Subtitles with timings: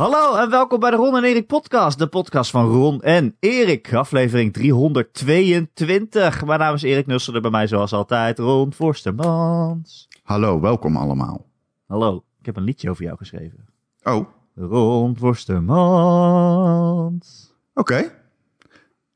[0.00, 1.98] Hallo en welkom bij de Ron en Erik podcast.
[1.98, 3.94] De podcast van Ron en Erik.
[3.94, 6.44] Aflevering 322.
[6.44, 7.42] Mijn naam is Erik Nusselder.
[7.42, 10.08] Bij mij zoals altijd Ron Forstermans.
[10.22, 11.46] Hallo, welkom allemaal.
[11.86, 13.66] Hallo, ik heb een liedje over jou geschreven.
[14.02, 17.54] Oh, Ron Forstermans.
[17.74, 18.12] oké.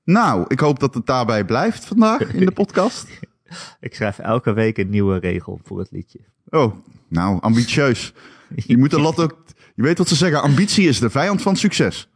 [0.03, 3.09] Nou, ik hoop dat het daarbij blijft vandaag in de podcast.
[3.81, 6.21] Ik schrijf elke week een nieuwe regel voor het liedje.
[6.49, 6.75] Oh,
[7.09, 8.13] nou, ambitieus.
[8.55, 9.43] Je moet de lat ook...
[9.75, 12.09] Je weet wat ze zeggen, ambitie is de vijand van succes.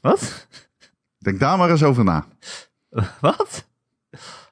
[0.00, 0.46] Wat?
[1.18, 2.26] Denk daar maar eens over na.
[3.20, 3.68] Wat?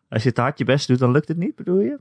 [0.08, 1.98] Als je te hard je best doet, dan lukt het niet, bedoel je?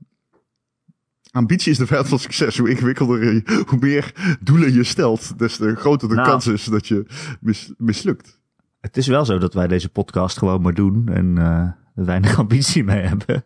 [1.32, 2.58] Ambitie is de vijand van succes.
[2.58, 6.28] Hoe ingewikkelder, je, hoe meer doelen je stelt, des te groter de Nou.
[6.28, 7.06] kans is dat je
[7.42, 8.42] mis- mislukt.
[8.80, 11.72] Het is wel zo dat wij deze podcast gewoon maar doen en eh,
[12.06, 13.44] weinig ambitie mee hebben.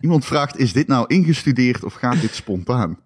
[0.00, 2.98] Iemand vraagt, is dit nou ingestudeerd of gaat dit spontaan?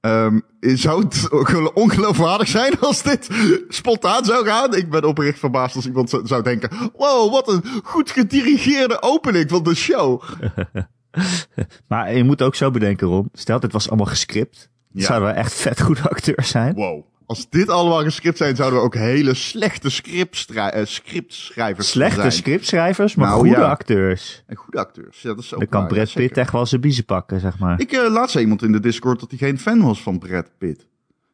[0.00, 1.30] Ehm, zou het
[1.74, 3.28] ongeloofwaardig zijn als dit
[3.68, 4.74] spontaan zou gaan?
[4.74, 6.70] Ik ben oprecht verbaasd als iemand zou- denken...
[6.96, 10.22] Wow, wat een goed gedirigeerde opening van de show.
[11.88, 13.28] Maar je moet ook zo bedenken, Ron.
[13.32, 14.70] Stel, dit was allemaal gescript.
[14.92, 15.04] Ja.
[15.04, 16.74] zouden we echt vet goede acteurs zijn.
[16.74, 17.04] Wow.
[17.30, 22.32] Als dit allemaal gescript zijn, zouden we ook hele slechte eh, scriptschrijvers Slechte zijn.
[22.32, 23.70] scriptschrijvers, maar Nou, goede ja.
[23.70, 24.42] acteurs.
[24.46, 25.22] En goede acteurs.
[25.22, 26.22] Ja, dat is ook Dan kan Brad zeker.
[26.22, 27.80] Pitt echt wel zijn biezen pakken, zeg maar.
[27.80, 30.50] Ik eh laat zei iemand in de Discord dat hij geen fan was van Brad
[30.58, 30.86] Pitt.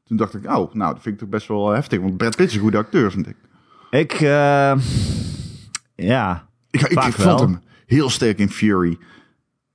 [0.05, 2.01] Toen dacht ik, oh, nou, dat vind ik toch best wel heftig.
[2.01, 3.37] Want Brad Pitt is een goede acteur, vind ik.
[3.91, 4.77] Ik, eh,
[5.95, 6.49] ja.
[6.71, 8.99] Ik, ik, vond hem heel sterk in Fury.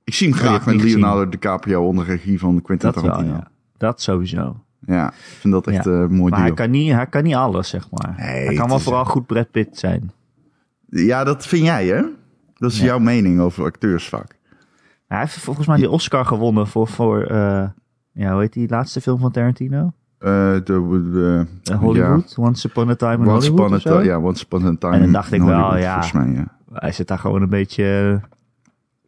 [0.04, 3.36] Ik zie hem graag met Leonardo DiCaprio onder regie van Quentin Dat wel, Tarantino.
[3.36, 3.50] ja.
[3.76, 4.64] Dat sowieso.
[4.86, 5.90] Ja, ik vind dat echt Ja.
[5.90, 8.14] een mooi Maar hij kan, niet, hij kan niet alles, zeg maar.
[8.16, 10.12] Nee, hij kan wel vooral goed Brad Pitt zijn.
[10.88, 12.02] Ja, dat vind jij, hè?
[12.54, 12.84] Dat is Ja.
[12.84, 14.38] jouw mening over acteurs vaak.
[15.06, 17.64] Hij heeft volgens mij die Oscar gewonnen voor, voor eh,
[18.12, 19.92] ja, hoe heet die laatste film van Tarantino?
[20.18, 22.34] Eh, de, de, Eh, Hollywood?
[22.38, 24.02] Once Upon a Time in Once Hollywood upon, a zo?
[24.02, 26.04] ja, Once Upon a Time En dan dacht ik wel, ja.
[26.12, 26.58] Mij, ja.
[26.72, 27.84] Hij zit daar gewoon een beetje,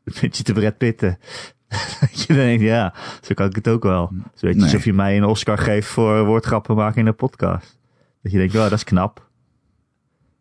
[0.04, 1.18] een beetje te Brad Pitten.
[2.00, 4.08] Dat je denkt, ja, zo kan ik het ook wel.
[4.12, 4.62] Zo weet je Nee.
[4.62, 7.78] alsof je mij een Oscar geeft voor woordgrappen maken in een podcast.
[8.22, 9.28] Dat je denkt, wow, dat is knap.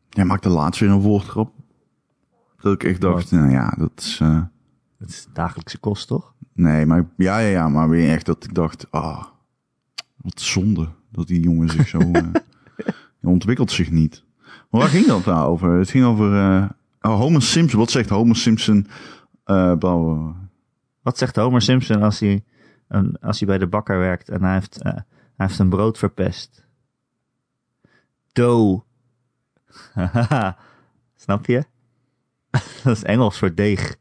[0.10, 1.52] Jij maakte laatst weer een woordgrap.
[2.62, 4.20] Dat ik echt dacht, nou ja, dat is...
[4.22, 4.42] eh,
[5.00, 6.34] Dat is dagelijkse kost, toch?
[6.54, 9.24] nee, maar ja, ja, ja, maar weer echt dat ik dacht, ah,
[10.16, 12.00] wat zonde dat die jongen zich zo...
[12.12, 14.24] hij ontwikkelt zich niet.
[14.70, 15.72] Maar waar ging dat nou over?
[15.72, 16.36] Het ging over...
[16.38, 16.66] eh
[17.02, 17.80] oh, Homer Simpson.
[17.80, 18.88] Wat zegt Homer Simpson?
[19.80, 20.43] bouwen?
[21.03, 22.44] Wat zegt Homer Simpson als hij,
[22.88, 24.91] een, als hij bij de bakker werkt en hij heeft, eh,
[25.36, 26.66] hij heeft een brood verpest?
[28.31, 28.81] Dough.
[31.16, 31.64] Snap je?
[32.84, 33.96] dat is Engels voor deeg.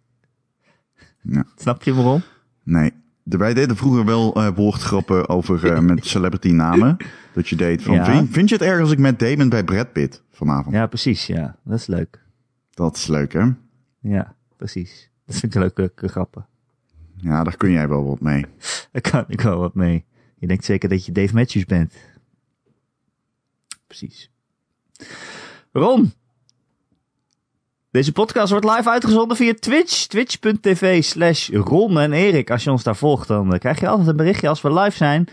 [1.21, 1.45] Ja.
[1.57, 2.23] Snap je waarom?
[2.63, 2.93] Nee.
[3.23, 6.97] De- Wij deden vroeger wel eh, woordgrappen over eh, met celebrity namen.
[7.33, 8.05] Dat je deed van, Ja.
[8.05, 10.75] vind, vind je het erg als ik met Damon bij Brad Pitt vanavond?
[10.75, 11.27] Ja, precies.
[11.27, 12.21] Ja, dat is leuk.
[12.71, 13.49] Dat is leuk, hè?
[13.99, 15.11] Ja, precies.
[15.27, 16.47] Dat vind ik leuke, leuke grappen.
[17.23, 18.45] Ja, daar kun jij wel wat mee.
[18.93, 20.05] Daar kan ik wel wat mee.
[20.39, 21.95] Je denkt zeker dat je Dave Matthews bent.
[23.87, 24.31] Precies.
[25.73, 26.13] Ron.
[27.91, 30.07] Deze podcast wordt live uitgezonden via Twitch.
[30.07, 32.51] Twitch.tv slash Ron en Erik.
[32.51, 34.97] Als je ons daar volgt, dan eh, krijg je altijd een berichtje als we live
[34.97, 35.29] zijn.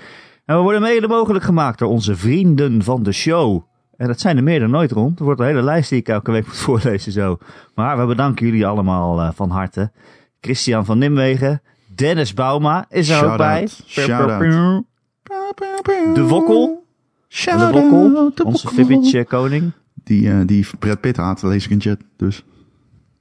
[0.45, 3.63] En we worden mede mogelijk gemaakt door onze vrienden van de show.
[3.97, 5.15] En dat zijn er meer dan nooit, Ron.
[5.17, 7.37] Er wordt een hele lijst die ik elke week moet voorlezen zo.
[7.75, 9.91] Maar we bedanken jullie allemaal eh, van harte.
[10.41, 11.61] Christian van Nimwegen.
[11.99, 13.59] Dennis Bauma is er ook bij.
[13.59, 14.39] out, shout out.
[16.15, 16.87] De Wokkel.
[17.27, 19.71] De Wokkel, onze Fibbage koning.
[20.03, 21.97] Die, eh, die Brad Pitt haat, lees ik in chat.
[22.17, 22.43] Dus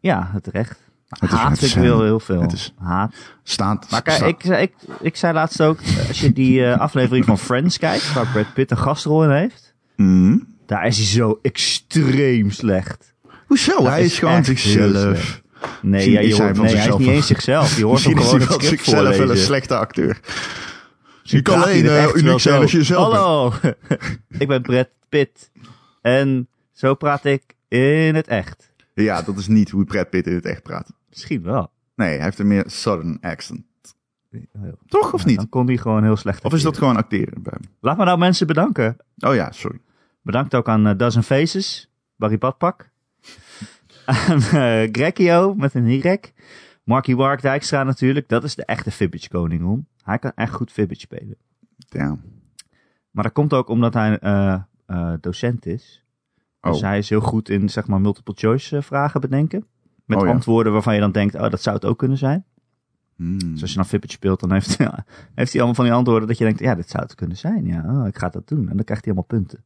[0.00, 0.78] Ja, het recht.
[1.08, 2.40] Het is- Haat het is, ik wil eh, heel veel.
[2.40, 3.14] het is- Haat.
[3.42, 3.90] staat...
[3.90, 5.78] Maar kijk, ik, ik, ik zei laatst ook,
[6.08, 9.74] als je die eh, aflevering van Friends kijkt, waar Brad Pitt een gastrol in heeft,
[9.96, 10.46] Mm.
[10.66, 13.14] daar is hij zo extreem slecht.
[13.46, 13.84] Hoezo?
[13.84, 15.42] Hij is is gewoon zichzelf.
[15.82, 17.76] Nee, ja, je hoort, nee hij is niet een- eens zichzelf.
[17.76, 20.20] Je hoort Misschien hem is gewoon hij het script zichzelf wel een slechte acteur.
[21.20, 23.12] Misschien kan alleen, echt uniek zijn als je jezelf.
[23.12, 23.52] Hallo,
[24.42, 25.50] ik ben Brad Pitt.
[26.02, 28.72] En zo praat ik in het echt.
[28.94, 30.92] Ja, dat is niet hoe Brad Pitt in het echt praat.
[31.08, 31.70] Misschien wel.
[31.94, 33.62] Nee, hij heeft een meer southern accent.
[34.86, 35.36] Toch, of niet?
[35.36, 37.70] Dan kon hij gewoon heel slecht Of is dat gewoon acteren bij hem?
[37.80, 38.96] Laat me nou mensen bedanken.
[39.18, 39.78] Oh ja, sorry.
[40.22, 42.90] Bedankt ook aan eh, Dozen Faces, Barry Badpak.
[44.08, 46.18] Aan eh met een Y.
[46.84, 48.28] Marky Wark Dijkstra natuurlijk.
[48.28, 49.78] Dat is de echte Fibbage koning, hoor.
[50.02, 51.36] Hij kan echt goed Fibbage spelen.
[51.88, 52.20] Damn.
[53.10, 56.04] Maar dat komt ook omdat hij eh, eh, docent is.
[56.60, 56.82] Dus Oh.
[56.82, 59.66] hij is heel goed in, zeg maar, multiple choice vragen bedenken.
[60.04, 60.32] Met Oh ja.
[60.32, 62.44] antwoorden waarvan je dan denkt, oh, dat zou het ook kunnen zijn.
[63.16, 63.38] Hmm.
[63.38, 66.28] Dus als je dan Fibbage speelt, dan heeft, ja, heeft hij allemaal van die antwoorden
[66.28, 67.66] dat je denkt, ja, dit zou het kunnen zijn.
[67.66, 68.68] Ja, oh, ik ga dat doen.
[68.68, 69.64] En dan krijgt hij allemaal punten.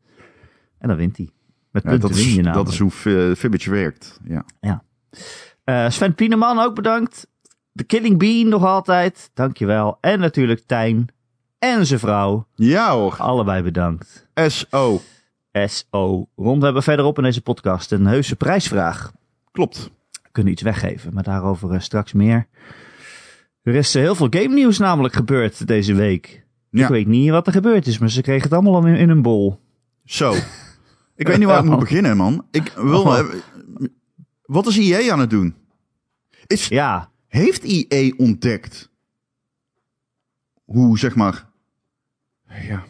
[0.79, 1.29] En dan wint hij.
[1.73, 4.21] Met Ja, punten dat, is, dat is hoe Fi- Fibbage werkt.
[4.61, 4.83] Ja.
[5.65, 7.27] Eh, Sven Pieneman ook bedankt.
[7.75, 9.31] The Killing Bean nog altijd.
[9.35, 9.99] Dankjewel.
[10.01, 11.07] En natuurlijk Tijn
[11.59, 12.47] en zijn vrouw.
[12.55, 14.27] ja hoor, Allebei bedankt.
[14.35, 15.01] SO.
[15.53, 16.29] SO.
[16.37, 19.13] Rond we hebben verderop in deze podcast een heuse prijsvraag.
[19.53, 19.91] Klopt.
[20.23, 22.47] We kunnen iets weggeven, maar daarover eh, straks meer.
[23.63, 26.45] Er is eh, heel veel game nieuws namelijk gebeurd deze week.
[26.71, 26.83] Ja.
[26.83, 29.09] Ik weet niet wat er gebeurd is, maar ze kregen het allemaal al in, in
[29.09, 29.61] een bol.
[30.05, 30.35] Zo.
[31.17, 32.47] Ik weet niet waar ik moet beginnen, man.
[32.51, 33.01] Ik wil...
[33.03, 33.33] Oh.
[34.43, 35.55] wat is EA aan het doen?
[36.47, 38.91] Is, Ja, Heeft EA ontdekt
[40.73, 41.49] hoe, zeg maar,
[42.49, 42.85] ja,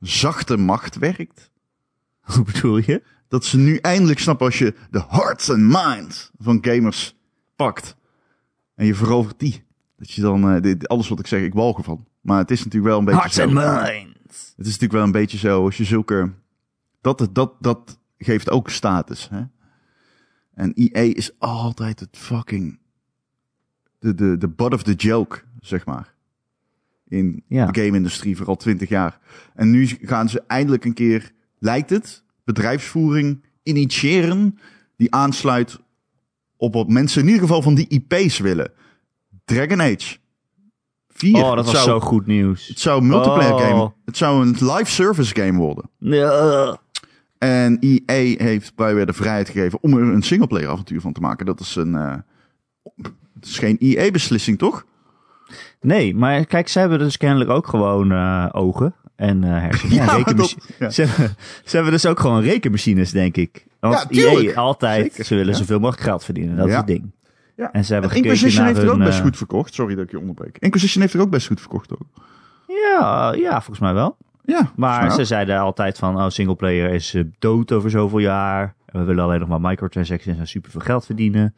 [0.00, 1.50] zachte macht werkt?
[2.34, 3.02] hoe bedoel je?
[3.28, 7.16] Dat ze nu eindelijk snappen als je de hearts and minds van gamers
[7.56, 7.96] pakt.
[8.74, 9.64] En je verovert die.
[9.96, 12.06] Dat je dan, eh, dit, alles wat ik zeg, ik walg ervan.
[12.20, 13.42] Maar het is natuurlijk wel een beetje Hearts zo.
[13.42, 14.52] and minds.
[14.56, 16.32] Het is natuurlijk wel een beetje zo als je zulke.
[17.02, 19.28] Dat, dat, dat geeft ook status.
[19.30, 19.42] Hè?
[20.54, 22.78] En EA is altijd het fucking.
[23.98, 26.14] De, de, de butt of the joke, zeg maar.
[27.08, 27.66] In Ja.
[27.66, 29.18] de game-industrie voor al twintig jaar.
[29.54, 34.58] En nu gaan ze eindelijk een keer, lijkt het, bedrijfsvoering initiëren.
[34.96, 35.78] die aansluit
[36.56, 38.72] op wat mensen in ieder geval van die IP's willen.
[39.44, 40.16] Dragon Age.
[41.08, 41.36] 4.
[41.44, 42.66] Oh, dat was zou- zo goed nieuws.
[42.68, 43.60] het zou een multiplayer Oh.
[43.60, 43.92] game.
[44.04, 45.90] Het zou een live service game worden.
[45.98, 46.80] Ja.
[47.42, 51.46] En EA heeft Bioware de vrijheid gegeven om er een singleplayer avontuur van te maken.
[51.46, 51.94] Dat is een.
[51.94, 52.22] het
[53.40, 54.84] is geen EA-beslissing, toch?
[55.80, 59.94] Nee, maar kijk, ze hebben dus kennelijk ook gewoon eh, ogen en hersenen.
[59.96, 60.90] Ja, Ja, rekenmachi- dat- ja.
[60.90, 63.66] Ze, hebben, ze hebben dus ook gewoon rekenmachines, denk ik.
[63.80, 64.06] Want.
[64.10, 65.24] EA altijd, Zeker.
[65.24, 66.56] ze willen zoveel mogelijk geld verdienen.
[66.56, 67.10] Dat is het ding.
[67.56, 67.72] Ja.
[67.72, 69.74] En ze hebben En Inquisition heeft er ook best goed verkocht.
[69.74, 70.56] Sorry dat ik je onderbreek.
[70.58, 72.00] Inquisition heeft er ook best goed verkocht, toch?
[72.66, 74.16] Ja, ja, volgens mij wel.
[74.44, 74.72] Ja.
[74.76, 78.74] Maar ze zeiden altijd van, oh, singleplayer is eh, dood over zoveel jaar.
[78.86, 81.54] We willen alleen nog maar microtransactions en superveel geld verdienen.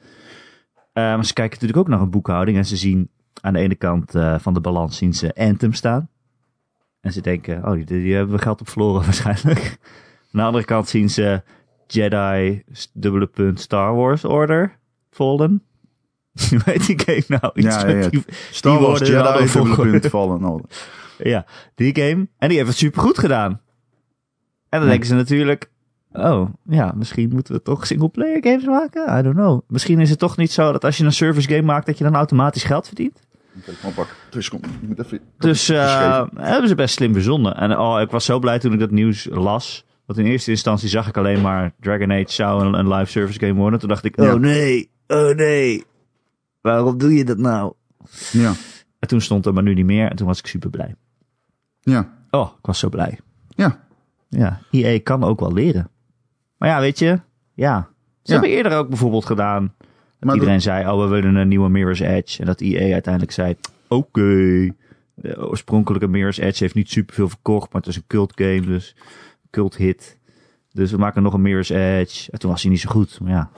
[0.93, 2.57] Maar ze kijken natuurlijk ook naar een boekhouding.
[2.57, 3.11] En ze zien
[3.41, 6.09] aan de ene kant eh, van de balans zien ze Anthem staan.
[7.01, 9.79] En ze denken, oh, die, die hebben we geld op verloren waarschijnlijk.
[10.23, 11.43] aan de andere kant zien ze
[11.87, 14.79] Jedi, dubbele punt, Star Wars Order,
[15.11, 15.63] Fallen.
[16.65, 17.53] Heet die game nou?
[17.55, 18.11] Iets Ja, ja, met ja.
[18.11, 19.13] die- Star die Wars Jedi,
[19.53, 20.39] dubbele punt, vallen.
[20.39, 20.67] en al.
[21.19, 22.29] Ja, die game.
[22.39, 23.51] En die heeft het supergoed gedaan.
[24.69, 24.89] En dan Ja.
[24.89, 25.71] denken ze natuurlijk...
[26.13, 29.19] Oh, ja, misschien moeten we toch single-player games maken?
[29.19, 29.61] I don't know.
[29.69, 31.87] Misschien is het toch niet zo dat als je een service game maakt...
[31.87, 33.21] dat je dan automatisch geld verdient?
[33.55, 33.65] Ik
[34.83, 35.21] moet even moet.
[35.39, 37.57] Dus eh hebben ze best slim verzonnen.
[37.57, 39.85] En oh, ik was zo blij toen ik dat nieuws las.
[40.07, 41.73] Want in eerste instantie zag ik alleen maar...
[41.81, 43.79] Dragon Age zou een, een live service game worden.
[43.79, 44.35] Toen dacht ik, Ja.
[44.35, 45.85] oh nee, oh nee.
[46.61, 47.73] Waarom doe je dat nou?
[48.33, 48.53] Ja.
[48.99, 50.11] En toen stond er maar nu niet meer.
[50.11, 50.95] En toen was ik super blij.
[51.85, 52.13] Ja.
[52.31, 53.19] Oh, ik was zo blij.
[53.49, 53.83] Ja.
[54.29, 55.89] Ja, EA kan ook wel leren.
[56.57, 57.21] Maar ja, weet je,
[57.55, 57.89] ja.
[58.23, 58.33] Ze Ja.
[58.33, 59.75] hebben eerder ook bijvoorbeeld gedaan.
[59.79, 59.89] Dat
[60.21, 62.41] Maar iedereen zei, oh, we willen een nieuwe Mirror's Edge.
[62.41, 63.57] En dat EA uiteindelijk zei,
[63.89, 64.21] oké.
[65.15, 68.97] De oorspronkelijke Mirror's Edge heeft niet superveel verkocht, maar het is een cult game, dus
[69.51, 70.19] cult hit.
[70.73, 72.31] Dus we maken nog een Mirror's Edge.
[72.31, 73.51] En toen was hij niet zo goed, maar ja.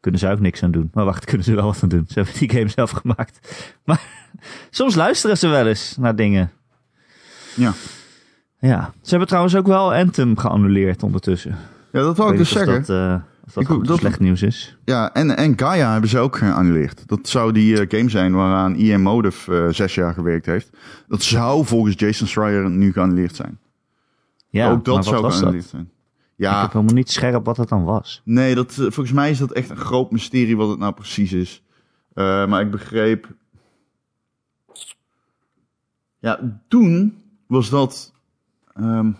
[0.00, 0.90] Kunnen ze ook niks aan doen.
[0.92, 2.04] Maar wacht, kunnen ze wel wat aan doen.
[2.08, 3.64] Ze hebben die game zelf gemaakt.
[3.84, 4.02] Maar
[4.70, 6.50] soms luisteren ze wel eens naar dingen.
[7.54, 7.72] Ja.
[8.58, 11.56] Ja, ze hebben trouwens ook wel Anthem geannuleerd ondertussen.
[11.92, 12.74] Ja, dat wou ik dus zeggen.
[12.86, 13.14] Dat, eh,
[13.46, 14.76] of dat Ik- goed dat- slecht nieuws is.
[14.84, 17.08] Ja, en, en Gaia hebben ze ook geannuleerd.
[17.08, 20.70] Dat zou die eh, game zijn waaraan EM Motive eh, zes jaar gewerkt heeft.
[21.08, 23.58] Dat zou volgens Jason Schreier nu geannuleerd zijn.
[24.48, 25.32] Ja, ook dat maar wat zou dat?
[25.32, 25.82] geannuleerd zijn.
[25.82, 25.88] Ik
[26.36, 28.20] Ja, heb helemaal niet scherp wat het dan was.
[28.24, 31.62] nee, dat, volgens mij is dat echt een groot mysterie wat het nou precies is.
[32.14, 33.28] Maar ik begreep...
[36.18, 38.12] Ja, toen was dat...
[38.74, 39.10] ehm,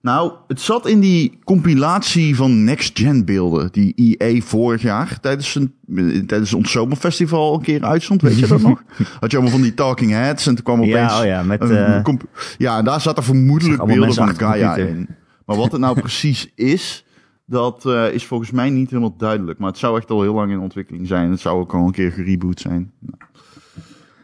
[0.00, 6.26] nou, het zat in die compilatie van next-gen beelden die EA vorig jaar tijdens, een,
[6.26, 8.22] tijdens ons zomerfestival een keer uitstond.
[8.22, 8.82] Weet je dat nog?
[9.20, 10.94] Had je allemaal van die talking heads en toen kwam opeens...
[10.94, 11.60] Ja, oh ja, met...
[11.60, 12.14] een eh,
[12.58, 15.08] ja, en daar zat er vermoedelijk beelden van Gaia in.
[15.46, 17.04] Maar wat het nou precies is,
[17.46, 19.58] dat eh, is volgens mij niet helemaal duidelijk.
[19.58, 21.30] Maar het zou echt al heel lang in ontwikkeling zijn.
[21.30, 22.92] Het zou ook al een keer gereboot zijn.
[22.98, 23.17] Nou.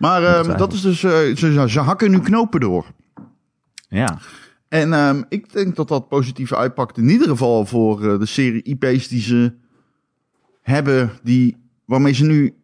[0.04, 2.86] Maar ehm, dat is dus, eh, ze, ze hakken nu knopen door.
[3.88, 4.18] ja.
[4.68, 6.98] En ehm, ik denk dat dat positief uitpakt.
[6.98, 9.52] In ieder geval voor eh, de serie IP's die ze
[10.62, 11.10] hebben.
[11.22, 12.54] Die, waarmee ze nu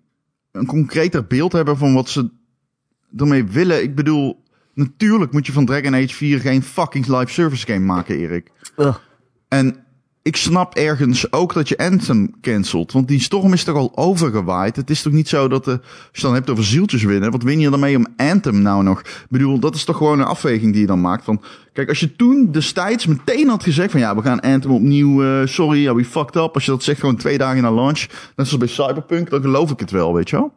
[0.52, 2.30] een concreter beeld hebben van wat ze
[3.16, 3.82] ermee willen.
[3.82, 4.44] Ik bedoel,
[4.74, 8.50] natuurlijk moet je van Dragon Age 4 geen fucking live service game maken, Erik.
[8.76, 8.96] Ugh.
[9.48, 9.84] En
[10.22, 12.92] ik snap ergens ook dat je Anthem cancelt.
[12.92, 14.76] Want die storm is toch al overgewaaid.
[14.76, 17.30] Het is toch niet zo dat de, als je dan hebt over zieltjes winnen.
[17.30, 19.00] Wat win je dan mee om Anthem nou nog?
[19.00, 21.24] Ik bedoel, dat is toch gewoon een afweging die je dan maakt.
[21.24, 25.24] Van, kijk, als je toen destijds meteen had gezegd van ja, we gaan Anthem opnieuw,
[25.24, 26.54] uh, sorry, ja, we fucked up.
[26.54, 28.06] Als je dat zegt gewoon twee dagen na launch.
[28.36, 30.52] Net zoals bij Cyberpunk, dan geloof ik het wel, weet je wel.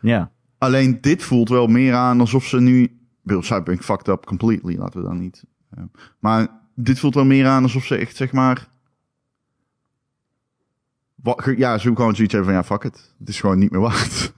[0.00, 0.30] Ja.
[0.58, 2.96] Alleen dit voelt wel meer aan alsof ze nu...
[3.24, 5.44] Cyberpunk fucked up completely, laten we dan niet.
[5.78, 5.84] Uh,
[6.18, 8.70] maar dit voelt wel meer aan alsof ze echt, zeg maar
[11.56, 13.12] ja, ze gewoon zoiets hebben van ja, fuck it.
[13.18, 14.32] Het is gewoon niet meer waard.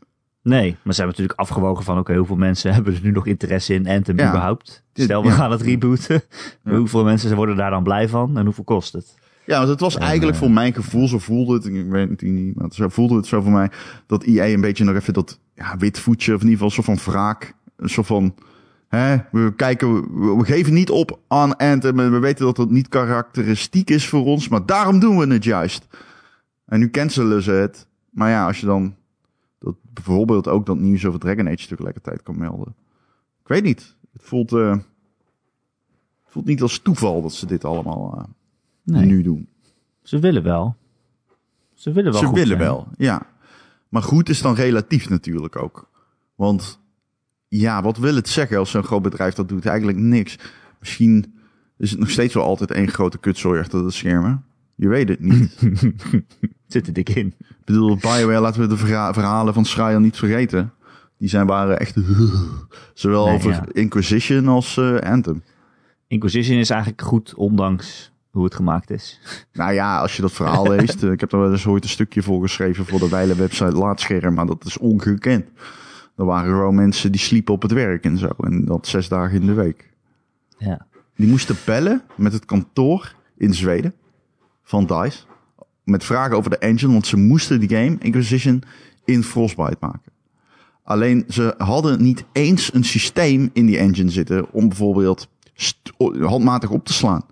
[0.44, 3.26] Nee, maar ze hebben natuurlijk afgewogen van oké, okay, hoeveel mensen hebben er nu nog
[3.26, 4.28] interesse in Anthem ja.
[4.28, 4.84] überhaupt?
[4.92, 5.34] Stel, we ja.
[5.34, 6.22] gaan het rebooten.
[6.64, 6.76] Ja.
[6.76, 9.14] Hoeveel mensen worden daar dan blij van en hoeveel kost het?
[9.46, 12.22] Ja, want het was eigenlijk uh, voor mijn gevoel, zo voelde het, ik weet het
[12.22, 13.70] niet, maar zo voelde het zo voor mij,
[14.06, 16.84] dat EA een beetje nog even dat ja, wit voetje, of in ieder geval een
[16.84, 18.34] soort van wraak, een soort van,
[18.88, 22.70] hè, we kijken, we, we geven niet op aan Anthem en we weten dat het
[22.70, 25.86] niet karakteristiek is voor ons, maar daarom doen we het juist.
[26.74, 27.86] En nu cancelen ze het.
[28.10, 28.96] Maar ja, als je dan
[29.58, 32.74] dat bijvoorbeeld ook dat nieuws over Dragon Age tegelijkertijd kan melden.
[33.40, 33.96] Ik weet niet.
[34.12, 34.82] Het voelt, uh, het
[36.26, 38.24] voelt niet als toeval dat ze dit allemaal uh,
[38.82, 39.06] nee.
[39.06, 39.48] nu doen.
[40.02, 40.76] Ze willen wel.
[41.74, 42.20] Ze willen wel.
[42.20, 42.68] Ze goed willen zijn.
[42.68, 43.26] wel, ja.
[43.88, 45.90] Maar goed is dan relatief natuurlijk ook.
[46.34, 46.80] Want
[47.48, 49.66] ja, wat wil het zeggen als zo'n groot bedrijf dat doet?
[49.66, 50.38] Eigenlijk niks.
[50.78, 51.34] Misschien
[51.76, 54.44] is het nog steeds wel altijd één grote kutzooi achter de schermen.
[54.74, 55.56] Je weet het niet.
[56.66, 57.26] Zit er dik in.
[57.38, 60.72] Ik bedoel, BioWare, laten we de verha verhalen van Schreier niet vergeten.
[61.18, 61.96] Die zijn waren echt...
[62.94, 63.64] zowel Nee, over ja.
[63.72, 65.42] Inquisition als eh, Anthem.
[66.06, 69.20] Inquisition is eigenlijk goed, ondanks hoe het gemaakt is.
[69.52, 71.02] Nou ja, als je dat verhaal leest.
[71.02, 73.76] eh, ik heb er wel eens ooit een stukje voor geschreven voor de wijle website
[73.76, 74.34] Laatscherm.
[74.34, 75.46] Maar dat is ongekend.
[76.16, 78.28] Er waren gewoon mensen die sliepen op het werk en zo.
[78.40, 79.92] En dat zes dagen in de week.
[80.58, 80.86] Ja.
[81.16, 83.94] Die moesten bellen met het kantoor in Zweden
[84.62, 85.18] van DICE.
[85.84, 88.62] Met vragen over de engine, want ze moesten die game Inquisition
[89.04, 90.12] in Frostbite maken.
[90.82, 95.28] Alleen ze hadden niet eens een systeem in die engine zitten om bijvoorbeeld
[96.20, 97.24] handmatig op te slaan.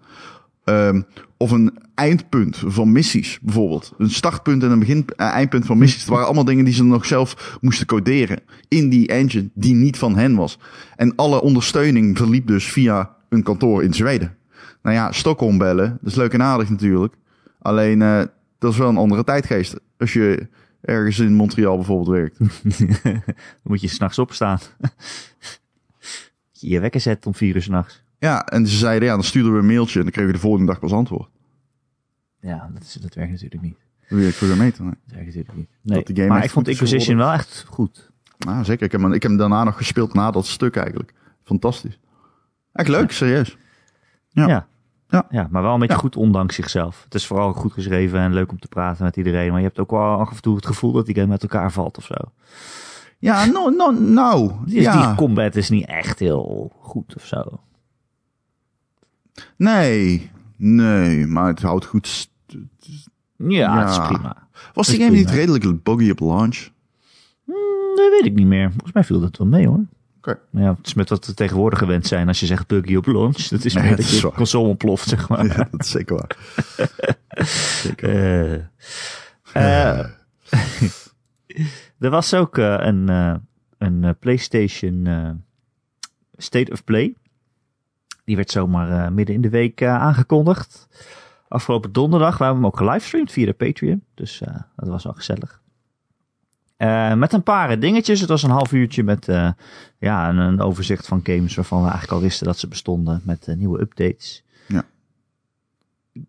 [0.65, 1.05] Um,
[1.37, 3.93] of een eindpunt van missies, bijvoorbeeld.
[3.99, 6.01] Een startpunt en een begin, uh, eindpunt van missies.
[6.01, 8.41] Het waren allemaal dingen die ze nog zelf moesten coderen.
[8.69, 10.59] In die engine, die niet van hen was.
[10.97, 14.37] En alle ondersteuning verliep dus via een kantoor in Zweden.
[14.83, 17.15] Nou ja, Stockholm bellen, dat is leuk en aardig natuurlijk.
[17.63, 18.23] Alleen, uh,
[18.63, 19.81] dat is wel een andere tijdgeest.
[19.99, 20.49] Als je
[20.81, 22.39] ergens in Montreal bijvoorbeeld werkt.
[23.03, 23.23] Dan
[23.63, 24.59] moet je s'nachts opstaan.
[26.53, 28.03] je je wekker zet om vier uur s'nachts.
[28.19, 30.43] Ja, en ze zeiden, ja, dan stuurden we een mailtje en dan kregen we de
[30.43, 31.31] volgende dag pas antwoord.
[32.41, 33.77] Ja, dat, is, dat werkt natuurlijk niet.
[34.09, 34.79] Hoe je programmeert.
[34.79, 34.89] Nee.
[34.89, 35.69] Dat werkt natuurlijk niet.
[35.83, 38.11] Nee, game maar ik vond Inquisition wel echt goed.
[38.39, 38.87] Nou, zeker.
[38.87, 41.15] Ik heb, hem, ik heb hem daarna nog gespeeld na dat stuk eigenlijk.
[41.43, 41.99] Fantastisch.
[42.73, 43.57] Echt leuk, serieus.
[44.29, 44.47] Ja.
[44.47, 44.67] Ja.
[45.13, 45.27] Ja.
[45.31, 46.01] Ja, maar wel een beetje Ja.
[46.01, 47.03] goed ondanks zichzelf.
[47.05, 49.51] Het is vooral goed geschreven en leuk om te praten met iedereen.
[49.51, 51.73] Maar je hebt ook wel af en toe het gevoel dat die game met elkaar
[51.73, 52.15] valt of zo.
[53.19, 54.53] Ja, nou, no, nou.
[54.65, 55.07] Dus ja.
[55.07, 57.61] die combat is niet echt heel goed of zo.
[59.57, 62.31] Nee, nee, maar het houdt goed.
[63.37, 64.07] Ja, het is Ja.
[64.07, 64.49] prima.
[64.75, 66.69] Was die game niet redelijk buggy op launch?
[67.45, 68.69] Hmm, dat weet ik niet meer.
[68.71, 69.85] Volgens mij viel dat wel mee hoor.
[70.23, 73.07] Maar ja, het is met wat we tegenwoordig gewend zijn als je zegt buggy op
[73.07, 73.37] launch.
[73.37, 75.47] Dat is Nee, meer dat je console ontploft, zeg maar.
[75.47, 76.37] Ja, dat is zeker waar.
[77.83, 78.11] zeker.
[79.53, 79.99] Eh, eh,
[81.99, 83.09] er was ook eh, een,
[83.79, 85.09] een PlayStation
[86.37, 87.15] State of Play.
[88.25, 90.89] Die werd zomaar midden in de week aangekondigd.
[91.49, 92.39] Afgelopen donderdag.
[92.39, 94.05] We hebben hem ook gelivestreamd via de Patreon.
[94.15, 94.39] Dus
[94.77, 95.62] dat was wel gezellig.
[96.83, 98.21] Eh, met een paar dingetjes.
[98.21, 99.51] Het was een half uurtje met eh,
[99.99, 103.21] ja, een, een overzicht van games waarvan we eigenlijk al wisten dat ze bestonden.
[103.25, 104.45] Met eh, nieuwe updates.
[104.69, 104.85] Ja.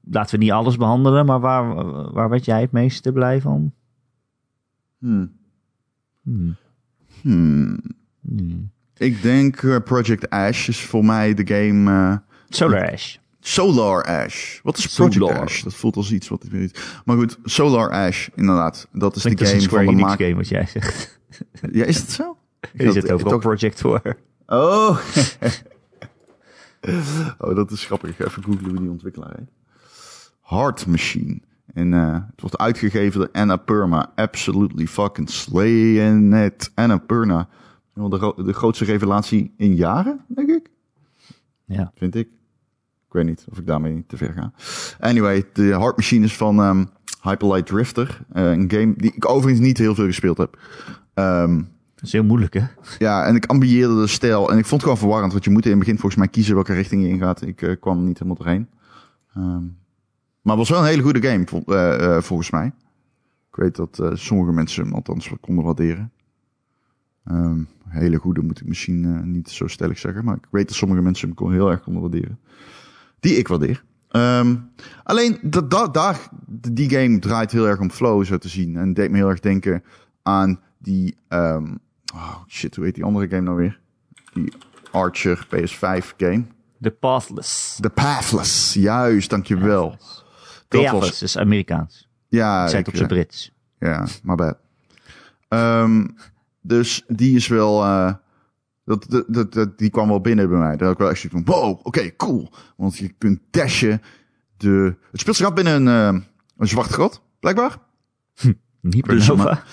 [0.04, 1.74] Laten we niet alles behandelen, maar waar,
[2.12, 3.74] waar werd jij het meeste blij van?
[4.98, 5.32] Hmm.
[6.22, 6.56] Hmm.
[7.22, 7.80] Hmm.
[8.98, 12.22] Ik denk Project Ash is voor mij de game...
[12.50, 13.18] Solar Ash.
[13.46, 14.60] Solar Ash.
[14.62, 15.42] Wat is Project Solar.
[15.42, 15.64] Ash?
[15.64, 17.02] Dat voelt als iets wat ik weet niet.
[17.06, 18.88] Maar goed, Solar Ash, inderdaad.
[18.92, 20.20] Dat is Klinkt de een game van de Enix maak...
[20.20, 21.12] game wat jij zegt.
[21.72, 22.38] Ja, is het zo?
[22.76, 24.02] Er zit overal Project voor.
[24.46, 25.00] Oh.
[27.40, 28.20] oh, dat is grappig.
[28.20, 29.50] Even googlen hoe die ontwikkelaar heet.
[30.42, 31.40] Heart Machine.
[31.74, 34.12] En eh, het wordt uitgegeven door Annapurna.
[34.16, 36.72] Absolutely fucking slaying it.
[36.76, 37.50] Annapurna.
[37.94, 40.70] De, de grootste revelatie in jaren, denk ik.
[41.66, 41.92] Ja.
[41.96, 42.28] Vind ik.
[43.14, 44.52] Ik weet niet of ik daarmee te ver ga.
[45.00, 46.86] Anyway, de Heart Machine is van ehm
[47.22, 48.26] Hyperlight Drifter.
[48.32, 50.60] Eh, een game die ik overigens niet heel veel gespeeld heb.
[51.14, 51.56] Ehm,
[51.96, 52.64] Dat is heel moeilijk, hè?
[53.00, 54.52] ja, en ik ambieerde de stijl.
[54.52, 55.32] En ik vond het gewoon verwarrend.
[55.32, 57.42] Want je moet in het begin volgens mij kiezen welke richting je ingaat.
[57.42, 58.68] Ik eh, kwam niet helemaal doorheen.
[59.36, 59.64] Ehm,
[60.42, 62.66] Maar het was wel een hele goede game, vol- eh, volgens mij.
[63.50, 66.12] Ik weet dat sommige mensen hem althans konden waarderen.
[67.88, 70.26] Hele goede moet ik misschien niet zo stellig zeggen.
[70.26, 72.40] Maar ik weet dat sommige mensen hem heel erg konden waarderen.
[73.24, 73.84] Die ik waardeer.
[74.10, 74.56] Ehm,
[75.04, 76.20] alleen, dat, dat, daar,
[76.72, 78.78] die game draait heel erg om flow, zo te zien.
[78.78, 79.84] En deed me heel erg denken
[80.24, 81.18] aan die...
[81.28, 81.76] ehm,
[82.14, 83.80] oh shit, hoe heet die andere game nou weer?
[84.34, 84.54] Die
[84.92, 86.44] Archer PS5 game.
[86.82, 87.78] The Pathless.
[87.82, 89.90] The Pathless, juist, dankjewel.
[90.68, 92.10] Dat was, Pathless is Amerikaans.
[92.28, 93.52] ja, ik, op zijn eh, Brits.
[93.80, 94.58] Ja, maar bad.
[95.48, 96.08] Ehm,
[96.62, 97.84] dus die is wel.
[97.84, 98.14] eh,
[98.86, 100.76] dat, dat, dat, die kwam wel binnen bij mij.
[100.76, 102.50] Daar had ik wel echt van: wow, oké, cool.
[102.78, 104.02] Want je kunt dashen.
[104.58, 106.22] De, het speelt zich af binnen een, eh,
[106.58, 107.78] een zwart gat, blijkbaar.
[108.82, 109.64] Een Hypernova.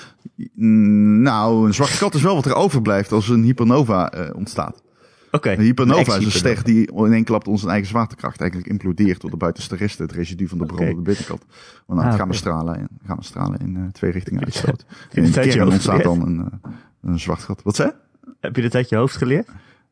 [0.55, 4.83] Nou, een zwart gat is wel wat er overblijft als een hypernova eh, ontstaat.
[5.31, 5.50] Oké.
[5.50, 9.31] Een hypernova is een ster die in één klap onze eigen zwaartekracht eigenlijk implodeert door
[9.31, 11.45] de buitenste resten, het residu van de bron op de binnenkant.
[11.87, 14.85] Want Ah, dan gaan we stralen in, gaan we stralen in eh, twee richtingen uitstoot.
[15.12, 16.61] In de kern ontstaat dan een,
[17.00, 17.62] een zwart gat.
[17.62, 17.93] Wat zei?
[18.40, 19.49] Heb je dit uit je hoofd geleerd?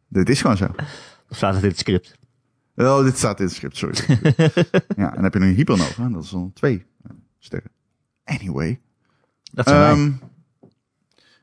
[0.09, 0.69] Dit is gewoon zo.
[1.29, 2.15] Of staat het in het script?
[2.77, 3.97] Oh, dit staat in het script, sorry.
[4.97, 7.71] ja, en dan heb je een hypernova, en dat is dan twee eh, sterren.
[8.25, 8.81] Anyway.
[9.53, 9.97] Dat zijn.
[9.97, 10.13] Ehm,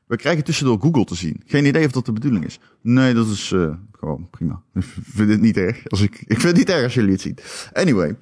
[0.06, 1.42] we krijgen tussendoor Google te zien.
[1.46, 2.58] Geen idee of dat de bedoeling is.
[2.80, 4.62] Nee, dat is eh, gewoon prima.
[4.74, 5.88] Ik vind het niet erg.
[5.88, 7.38] Als ik, ik vind het niet erg als jullie het zien.
[7.72, 8.16] Anyway.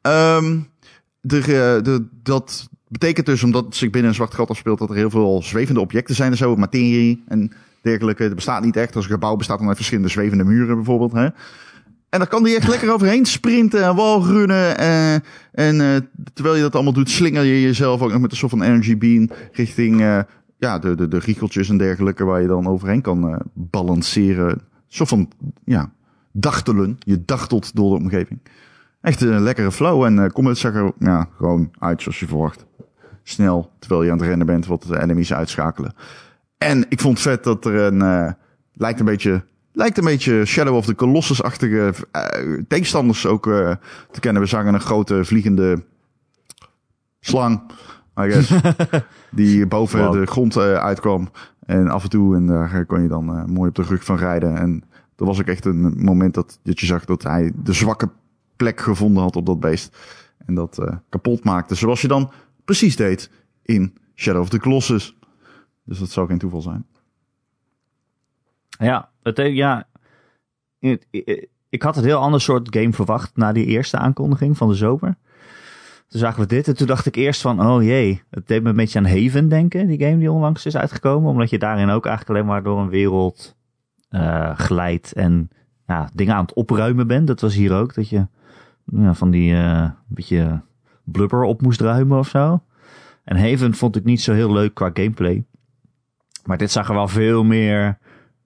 [0.00, 0.60] Ehm,
[1.20, 4.96] de, eh, de, dat betekent dus, omdat zich binnen een zwart gat afspeelt, dat er
[4.96, 8.22] heel veel zwevende objecten zijn en zo, materie en dergelijke.
[8.22, 8.96] Het bestaat niet echt.
[8.96, 11.12] Als een gebouw bestaat dan uit verschillende zwevende muren bijvoorbeeld.
[11.12, 11.28] Hè?
[12.12, 14.78] En daar kan die echt lekker overheen sprinten en walrunnen.
[15.52, 15.96] en eh,
[16.32, 18.98] terwijl je dat allemaal doet, slinger je jezelf ook nog met een soort van energy
[18.98, 20.20] beam richting eh,
[20.58, 24.50] ja, de, de, de riegeltjes en dergelijke waar je dan overheen kan eh, balanceren.
[24.50, 25.30] Een soort van
[25.64, 25.92] ja,
[26.32, 26.96] dachtelen.
[26.98, 28.40] Je dachtelt door de omgeving.
[29.00, 32.66] Echt een lekkere flow en zag er ja, gewoon uit zoals je verwacht.
[33.22, 35.94] Snel, terwijl je aan het rennen bent, wat de enemies uitschakelen.
[36.62, 38.32] En ik vond vet dat er een, eh,
[38.72, 42.22] lijkt een beetje, lijkt een beetje Shadow of the Colossus-achtige eh,
[42.68, 43.74] tegenstanders ook eh,
[44.10, 44.42] te kennen.
[44.42, 45.84] We zagen een grote vliegende
[47.20, 47.62] slang,
[48.20, 48.52] I guess,
[49.30, 50.12] die boven Wow.
[50.12, 51.30] de grond uitkwam.
[51.66, 54.56] En af en toe, en daar kon je dan mooi op de rug van rijden.
[54.56, 54.84] En
[55.16, 58.08] dat was ook echt een moment dat, dat je zag dat hij de zwakke
[58.56, 59.96] plek gevonden had op dat beest.
[60.46, 62.30] En dat kapot maakte, zoals je dan
[62.64, 63.30] precies deed
[63.62, 65.16] in Shadow of the Colossus.
[65.84, 66.86] Dus dat zou geen toeval zijn.
[68.68, 69.86] Ja, het, ja
[71.68, 75.16] ik, had een heel ander soort game verwacht na die eerste aankondiging van de zomer.
[76.08, 78.68] Toen zagen we dit en toen dacht ik eerst van, oh jee, het deed me
[78.68, 81.30] een beetje aan Haven denken, die game die onlangs is uitgekomen.
[81.30, 83.56] Omdat je daarin ook eigenlijk alleen maar door een wereld
[84.08, 85.50] eh, glijdt en
[85.86, 87.26] ja, dingen aan het opruimen bent.
[87.26, 88.26] Dat was hier ook, dat je
[88.84, 90.60] ja, van die eh, beetje
[91.04, 92.62] blubber op moest ruimen of zo.
[93.24, 95.44] En Haven vond ik niet zo heel leuk qua gameplay.
[96.44, 97.98] Maar dit zag er wel veel meer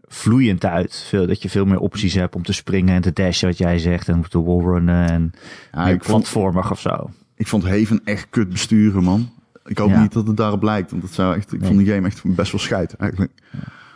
[0.08, 1.04] vloeiend uit.
[1.08, 3.78] Veel, dat je veel meer opties hebt om te springen en te dashen, wat jij
[3.78, 4.08] zegt.
[4.08, 5.32] En te wallrunnen en
[5.72, 7.10] Ja, ik, vond, platformig of zo.
[7.34, 9.30] ik vond Haven echt kut besturen, man.
[9.64, 10.00] Ik hoop Ja.
[10.02, 11.68] niet dat het daarop lijkt, want dat zou echt, ik Nee.
[11.68, 13.32] vond die game echt best wel scheid eigenlijk.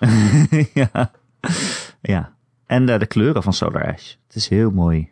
[0.74, 1.10] ja.
[2.00, 2.32] ja.
[2.66, 4.14] En eh, de kleuren van Solar Ash.
[4.26, 5.08] Het is heel mooi.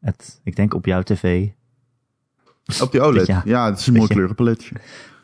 [0.00, 1.48] Het, ik denk op jouw tv
[2.80, 3.70] Op die OLED, Ja.
[3.70, 4.74] het is een mooi je- kleurenpaletje.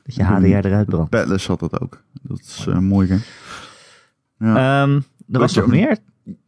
[0.05, 1.11] Dat je HDR eruit brandt.
[1.11, 2.03] Badless had dat ook.
[2.23, 3.21] Dat is een mooi game.
[4.38, 5.01] Ja, Ehm,
[5.33, 5.97] er was nog meer.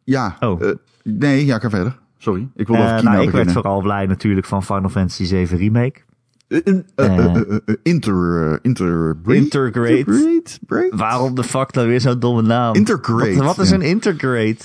[0.05, 0.63] ja oh.
[0.63, 0.71] eh,
[1.03, 1.99] nee, ja, ga verder.
[2.19, 6.01] Sorry, ik wil Eh, nou, ik werd vooral blij natuurlijk van Final Fantasy 7 Remake.
[7.83, 9.37] Inter, interbreed?
[9.37, 10.89] Intergrade.
[10.91, 12.75] Waarom de fuck dan weer zo'n domme naam?
[12.75, 13.35] Intergrade.
[13.35, 13.75] Wat, wat is ja.
[13.75, 14.57] een intergrade?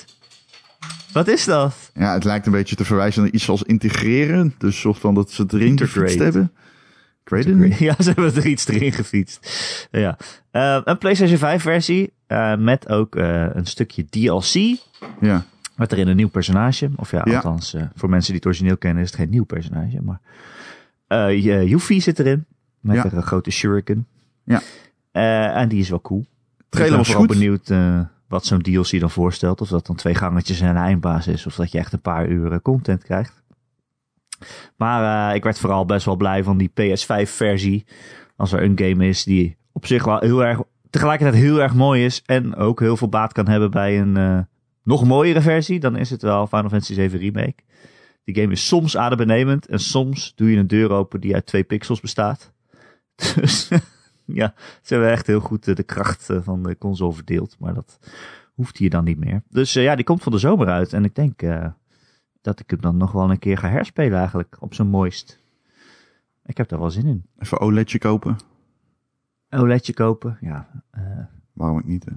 [1.13, 1.91] Wat is dat?
[1.93, 4.53] Ja, het lijkt een beetje te verwijzen naar iets als integreren.
[4.57, 5.99] Dus soort van dat ze het erin Integrate.
[5.99, 6.51] gefietst hebben.
[7.79, 9.49] Ja, ze hebben er iets erin gefietst.
[9.91, 10.17] Ja.
[10.51, 14.77] Eh, een PlayStation 5 versie eh, met ook eh, een stukje DLC.
[15.21, 15.45] Ja.
[15.75, 16.89] Met erin een nieuw personage.
[16.95, 17.35] Of ja, Ja.
[17.35, 20.01] althans, voor mensen die het origineel kennen is het geen nieuw personage.
[20.01, 20.19] Maar
[21.31, 22.45] je- Yuffie zit erin.
[22.79, 23.11] Met Ja.
[23.11, 24.07] een grote shuriken.
[24.43, 24.61] Ja.
[25.53, 26.25] En die is wel cool.
[26.69, 27.71] Trailer ik ben benieuwd
[28.27, 29.61] wat zo'n DLC dan voorstelt.
[29.61, 31.45] Of dat dan twee gangetjes en een eindbaas is.
[31.45, 33.41] Of dat je echt een paar uur content krijgt.
[34.75, 37.85] Maar eh, ik werd vooral best wel blij van die PS5 versie.
[38.35, 42.05] Als er een game is die op zich wel heel erg, tegelijkertijd heel erg mooi
[42.05, 42.21] is.
[42.25, 44.39] En ook heel veel baat kan hebben bij een eh,
[44.83, 45.79] nog mooiere versie.
[45.79, 47.63] Dan is het wel Final Fantasy 7 Remake.
[48.23, 49.67] Die game is soms adembenemend.
[49.67, 52.53] En soms doe je een deur open die uit twee pixels bestaat.
[53.35, 53.69] Dus
[54.25, 57.55] ja, ze hebben echt heel goed eh, de kracht van de console verdeeld.
[57.59, 57.99] Maar dat
[58.53, 59.41] hoeft hier dan niet meer.
[59.49, 60.93] Dus ja, die komt van de zomer uit.
[60.93, 61.41] En ik denk
[62.41, 64.57] dat ik hem dan nog wel een keer ga herspelen eigenlijk.
[64.59, 65.39] Op zijn mooist.
[66.45, 67.25] Ik heb daar wel zin in.
[67.39, 68.37] Even OLEDje kopen.
[69.49, 70.83] OLEDje kopen, ja.
[70.91, 71.01] eh,
[71.53, 72.11] Waarom ik niet, hè?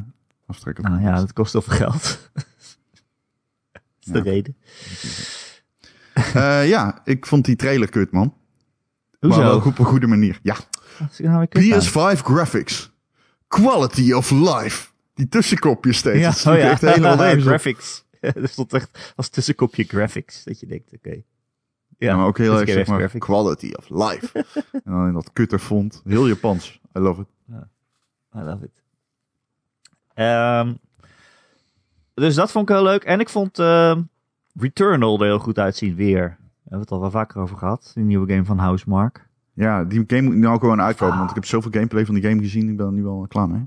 [0.46, 2.02] Aftrekken nou de ja, dat kost heel veel geld.
[3.72, 4.22] dat is de Ja.
[4.24, 4.56] reden.
[6.34, 8.34] Eh, ja, ik vond die trailer kut, man.
[9.20, 9.36] Hoezo?
[9.36, 10.38] Maar wel op een goede manier.
[10.42, 10.56] Ja.
[11.18, 12.14] Nou weer kut aan?
[12.16, 12.92] PS5 graphics.
[13.48, 14.88] Quality of life.
[15.14, 16.42] Die tussenkopjes steeds.
[16.42, 16.70] Ja, oh ja.
[16.70, 18.04] echt helemaal graphics.
[18.42, 20.44] er stond echt als tussenkopje graphics.
[20.44, 21.22] Dat je denkt, oké.
[21.98, 23.24] Ja, maar ook heel erg zeg maar, graphics.
[23.24, 24.38] quality of life.
[24.84, 26.02] en dan in dat kutte font.
[26.04, 26.80] Heel Japans.
[26.96, 27.28] I love it.
[28.36, 28.82] I love it.
[30.14, 30.74] Ehm,
[32.14, 33.04] dus dat vond ik heel leuk.
[33.04, 34.02] En ik vond ehm,
[34.54, 36.28] Returnal er heel goed uitzien weer.
[36.28, 37.90] Daar hebben we het al wel vaker over gehad.
[37.94, 39.28] Die nieuwe game van Housemark.
[39.54, 41.18] Ja, die game moet nou gewoon uitkomen.
[41.18, 42.68] Want ik heb zoveel gameplay van die game gezien.
[42.68, 43.66] Ik ben er nu wel klaar mee.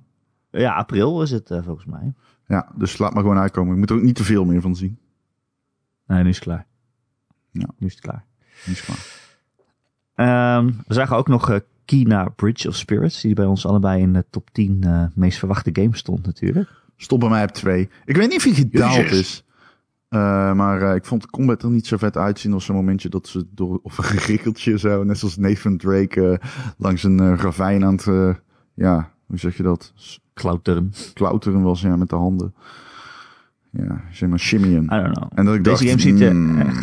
[0.52, 2.14] Ja, april is het eh, volgens mij.
[2.48, 3.74] Ja, dus laat maar gewoon uitkomen.
[3.74, 4.98] Ik moet er ook niet te veel meer van zien.
[6.08, 6.66] Nee, nu is het klaar.
[7.52, 7.68] Ja.
[7.78, 8.26] Nu is het klaar.
[8.66, 9.24] Die is klaar.
[10.16, 13.22] Ehm, we zagen ook nog eh, Kina Bridge of Spirits.
[13.22, 16.70] Die bij ons allebei in de top 10 eh, meest verwachte games stond natuurlijk.
[16.98, 17.90] Stop bij mij op twee.
[18.06, 19.20] Ik weet niet of hij gedaald Jezus.
[19.20, 19.46] is.
[20.16, 23.10] Eh, maar eh, ik vond de combat er niet zo vet uitzien als zo'n momentje
[23.10, 26.40] dat ze door of een gerikkeltje zo, net zoals Nathan Drake
[26.78, 28.34] langs een ravijn aan het, eh,
[28.74, 29.94] ja, hoe zeg je dat?
[30.34, 30.94] Klauteren.
[31.14, 32.54] Klauteren was, ja, met de handen.
[33.72, 34.84] Ja, zeg maar shimmyen.
[34.84, 35.32] I don't know.
[35.36, 36.82] En dat ik Deze dacht, game ziet er mm, echt-.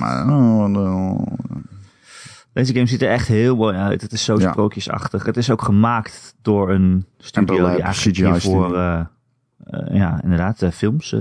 [2.52, 4.02] Deze game ziet er echt heel mooi uit.
[4.02, 4.50] Het is zo Ja.
[4.50, 5.24] sprookjesachtig.
[5.26, 8.76] Het is ook gemaakt door een studio die eigenlijk CGI hiervoor...
[8.76, 9.00] eh,
[9.64, 11.16] eh, ja, inderdaad, eh, films,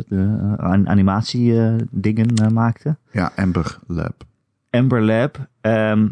[0.58, 2.98] animatie dingen maakte.
[3.12, 4.24] Ja, Amber Lab.
[4.70, 5.48] Amber Lab.
[5.62, 6.08] Ehm,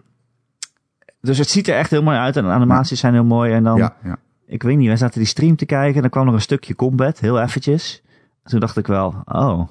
[1.22, 2.38] dus het ziet er echt heel mooi uit.
[2.38, 3.54] En de animaties zijn heel mooi.
[3.54, 4.18] En dan, Ja, ja.
[4.50, 5.96] Ik weet niet, wij zaten die stream te kijken.
[5.96, 8.02] En dan kwam er een stukje combat, heel eventjes.
[8.44, 9.70] En toen dacht ik wel, oh,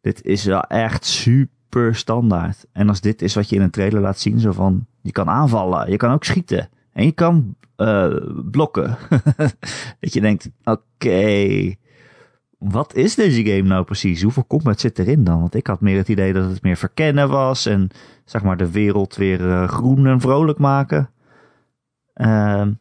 [0.00, 2.66] dit is wel echt super standaard.
[2.72, 5.28] En als dit is wat je in een trailer laat zien, zo van, je kan
[5.28, 6.68] aanvallen, je kan ook schieten.
[6.92, 8.16] En je kan eh,
[8.50, 8.96] blokken.
[10.00, 11.74] dat je denkt, oké,
[12.58, 14.22] wat is deze game nou precies?
[14.22, 15.40] Hoeveel combat zit erin dan?
[15.40, 17.66] Want ik had meer het idee dat het meer verkennen was.
[17.66, 17.88] En
[18.24, 21.10] zeg maar de wereld weer eh, groen en vrolijk maken.
[22.14, 22.72] Ehm,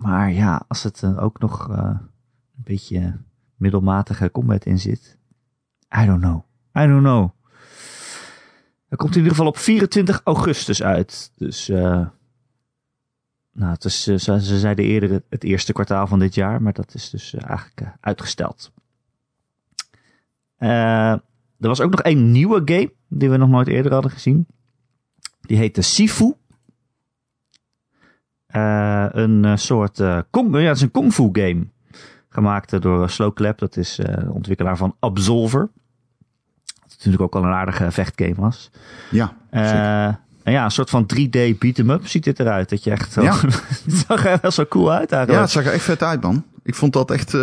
[0.00, 3.20] maar ja, als het eh, ook nog eh, een beetje
[3.56, 5.18] middelmatige combat in zit.
[6.02, 6.44] I don't know.
[6.78, 7.30] I don't know.
[8.88, 11.32] Het komt in ieder geval op 24 augustus uit.
[11.34, 12.06] Dus, eh
[13.52, 16.94] nou, het is, ze, ze zeiden eerder het, eerste kwartaal van dit jaar, maar dat
[16.94, 18.72] is dus eigenlijk uitgesteld.
[20.56, 21.20] Er
[21.68, 24.46] was ook nog één nieuwe game die we nog nooit eerder hadden gezien.
[25.40, 26.34] Die heette Sifu.
[28.50, 31.66] Eh, een eh, soort eh, kung, ja, het is een kung fu game.
[32.28, 35.68] Gemaakt door Slow Clap, dat is de ontwikkelaar van Absolver.
[36.82, 38.70] Wat natuurlijk ook al een aardige vechtgame was.
[39.10, 40.20] Ja, zeker.
[40.42, 42.68] en ja, een soort van 3D beat-em-up ziet dit eruit.
[42.68, 43.22] Dat je echt zo...
[43.22, 43.40] Ja.
[43.84, 45.42] het zag er wel zo cool uit ja, eigenlijk.
[45.44, 46.44] het zag er echt vet uit, man.
[46.62, 47.34] Ik vond dat echt...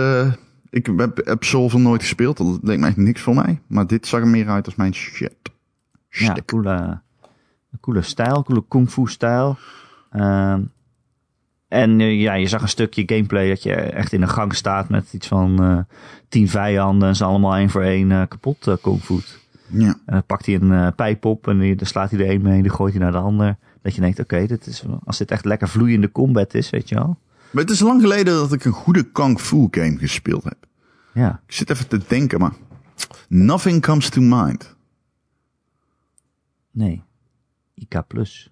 [0.69, 2.37] ik heb Absolver nooit gespeeld.
[2.37, 3.61] Dat leek echt niks voor mij.
[3.67, 5.35] Maar dit zag er meer uit als mijn shit.
[6.09, 6.45] Ja, Shit.
[6.45, 7.01] coole,
[7.81, 9.57] coole stijl, coole kung fu stijl.
[10.11, 10.61] Ehm,
[11.67, 14.89] en eh, ja, je zag een stukje gameplay dat je echt in een gang staat
[14.89, 15.79] met iets van eh
[16.29, 18.75] tien vijanden en ze allemaal één voor één eh, kapot uh.
[19.69, 19.87] Ja.
[19.87, 22.61] En dan pakt hij een pijp op en die, dan slaat hij er één mee,
[22.61, 23.57] die gooit hij naar de ander.
[23.81, 26.95] Dat je denkt, oké, dit is als dit echt lekker vloeiende combat is, weet je
[26.95, 27.17] wel.
[27.51, 30.65] Maar het is lang geleden dat ik een goede kung fu game gespeeld heb.
[31.13, 32.53] Ja, Ik zit even te denken, maar...
[33.27, 34.75] Nothing comes to mind.
[36.71, 37.03] nee.
[37.73, 38.51] IK Plus.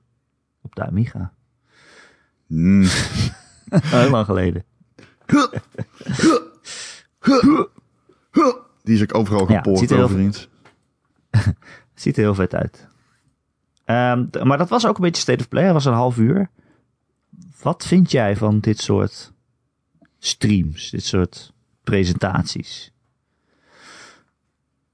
[0.61, 1.33] Op de Amiga.
[3.69, 3.79] Hmm.
[3.81, 4.63] Heel lang geleden.
[8.83, 10.49] Die is ook overal Ja, gepoord ziet er overigens.
[11.93, 12.87] Ziet er heel vet uit.
[13.85, 15.63] Ehm, maar dat was ook een beetje state of play.
[15.63, 16.49] Dat was een half uur.
[17.61, 19.33] Wat vind jij van dit soort
[20.19, 20.89] streams?
[20.89, 22.91] Dit soort presentaties?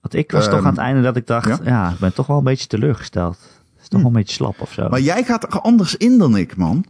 [0.02, 1.47] Want ik was toch Ehm, aan het einde dat ik dacht...
[1.47, 1.60] ja?
[1.63, 3.38] Ja, ik ben toch wel een beetje teleurgesteld.
[3.74, 4.89] Het is toch wel een beetje slap of zo.
[4.89, 6.86] Maar jij gaat er anders in dan ik, man.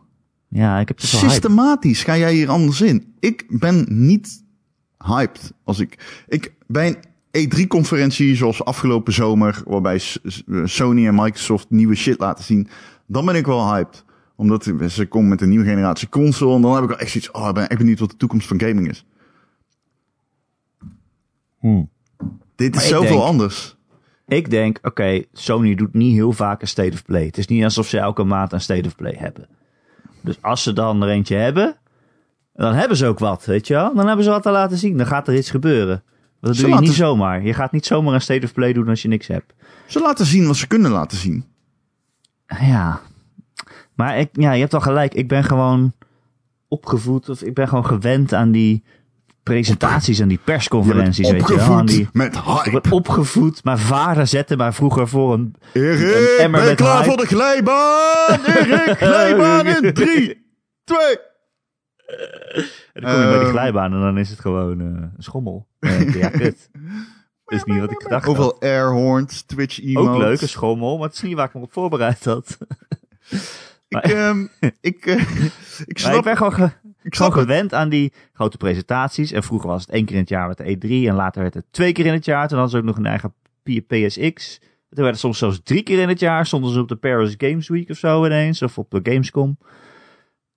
[0.53, 1.29] Ja, ik heb dus hype.
[1.29, 3.13] Systematisch ga jij hier anders in.
[3.19, 4.43] Ik ben niet
[4.97, 5.53] hyped.
[5.63, 6.97] Als ik, ik bij
[7.31, 10.01] een E3-conferentie zoals afgelopen zomer, waarbij
[10.63, 12.67] Sony en Microsoft nieuwe shit laten zien,
[13.07, 14.03] dan ben ik wel hyped.
[14.35, 17.31] Omdat ze komen met een nieuwe generatie console en dan heb ik wel echt zoiets,
[17.31, 19.05] oh, ik ben echt benieuwd wat de toekomst van gaming is.
[21.59, 21.89] Hmm.
[22.55, 23.77] Dit Maar is zoveel denk- anders.
[24.27, 27.25] Ik denk, oké, Sony doet niet heel vaak een state of play.
[27.25, 29.47] Het is niet alsof ze elke maand een state of play hebben.
[30.21, 31.75] Dus als ze dan er eentje hebben,
[32.53, 33.95] dan hebben ze ook wat, weet je wel?
[33.95, 34.97] Dan hebben ze wat te laten zien.
[34.97, 36.03] Dan gaat er iets gebeuren.
[36.41, 37.43] Dat Ze doe je laten- niet zomaar.
[37.43, 39.53] Je gaat niet zomaar een state of play doen als je niks hebt.
[39.87, 41.45] Ze laten zien wat ze kunnen laten zien.
[42.47, 42.99] Ja.
[43.95, 45.13] Maar ik, ja, je hebt wel gelijk.
[45.13, 45.93] Ik ben gewoon
[46.67, 48.83] opgevoed, of ik ben gewoon gewend aan die
[49.43, 51.85] presentaties en die persconferenties, weet je wel.
[51.85, 52.81] Die, met ik hype.
[52.81, 53.63] ben opgevoed.
[53.63, 55.55] Mijn vader zette mij vroeger voor een...
[55.73, 57.07] Erik, Een emmer ben je met klaar hype.
[57.09, 58.39] voor de glijbaan?
[58.45, 60.45] Erik, glijbaan in 3,
[60.83, 60.99] 2.
[62.93, 63.49] En dan kom je bij die Ehm.
[63.49, 65.67] glijbaan en dan is het gewoon eh, een schommel.
[65.79, 66.69] Je, ja, kut.
[67.45, 68.35] Dat is niet wat ik gedacht had.
[68.35, 70.11] Hoeveel airhorns, Twitch emotes.
[70.13, 72.57] Ook leuk, een schommel, maar het is niet waar ik me op voorbereid had.
[73.87, 74.47] Ik, ehm,
[74.81, 75.21] ik, eh,
[75.85, 76.71] ik snap, ik ben gewoon, ge-
[77.03, 77.33] ik het.
[77.33, 79.31] gewend aan die grote presentaties.
[79.31, 81.53] En vroeger was het één keer in het jaar met de E3 en later werd
[81.53, 82.47] het twee keer in het jaar.
[82.47, 83.33] Toen hadden ze ook nog een eigen
[83.63, 84.59] PSX.
[84.59, 86.45] Toen werd het soms zelfs drie keer in het jaar.
[86.45, 89.57] Stonden ze op de Paris Games Week of zo ineens, of op de Gamescom.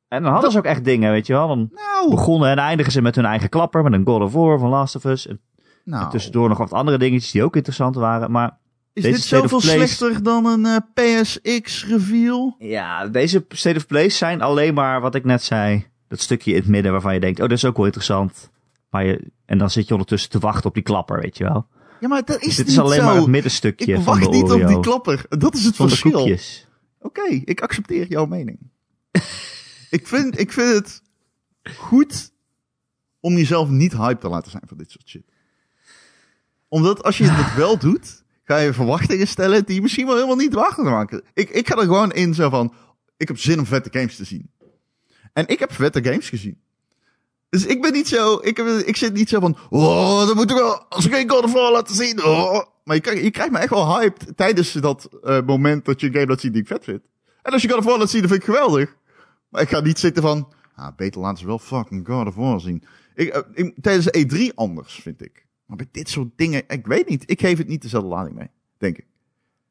[0.09, 1.49] En dan hadden ze ook echt dingen, weet je wel.
[1.49, 4.59] Dan Nou, begonnen en eindigen ze met hun eigen klapper, met een God of War
[4.59, 5.27] van Last of Us.
[5.27, 5.41] En
[5.85, 8.31] nou tussendoor nog wat andere dingetjes die ook interessant waren.
[8.31, 8.59] Maar
[8.93, 10.77] is deze dit zoveel slechter dan een eh,
[11.21, 12.57] PSX reveal?
[12.59, 15.87] ja, deze State of Plays zijn alleen maar wat ik net zei.
[16.15, 18.51] Dat stukje in het midden waarvan je denkt, oh, dat is ook wel interessant.
[18.91, 21.67] Maar je, en dan zit je ondertussen te wachten op die klapper, weet je wel.
[22.01, 23.05] Ja, maar dat is Dus dit is alleen zo.
[23.05, 25.27] maar het middenstukje ik van wacht niet op die klapper.
[25.29, 26.39] Dat is het van verschil.
[27.01, 28.59] Oké, ik accepteer jouw mening.
[29.97, 31.03] ik, vind, ik vind het
[31.77, 32.33] goed
[33.21, 35.25] om jezelf niet hype te laten zijn voor dit soort shit.
[36.69, 40.37] Omdat als je het wel doet, ga je verwachtingen stellen die je misschien wel helemaal
[40.37, 41.23] niet waar kunnen maken.
[41.33, 42.75] Ik, ik ga er gewoon in zo van,
[43.17, 44.51] ik heb zin om vette games te zien.
[45.35, 46.59] En ik heb vette games gezien.
[47.49, 50.51] Dus ik ben niet zo, ik, heb, ik zit niet zo van, oh, dan moet
[50.51, 52.25] ik wel, als ik geen God of War laten zien.
[52.25, 52.63] Oh.
[52.85, 56.27] Maar je, krijgt- me echt wel hyped tijdens dat eh, moment dat je een game
[56.27, 57.01] laat zien die ik vet vind.
[57.43, 58.97] En als je God of War laat zien, dan vind ik geweldig.
[59.49, 62.61] Maar ik ga niet zitten van, ah, beter laten ze wel fucking God of War
[62.61, 62.85] zien.
[63.15, 64.19] Ik, eh, ik- tijdens de
[64.51, 65.47] E3 anders, vind ik.
[65.67, 67.31] Maar bij dit soort dingen, ik weet niet.
[67.31, 69.07] Ik geef het niet dezelfde lading mee, denk ik.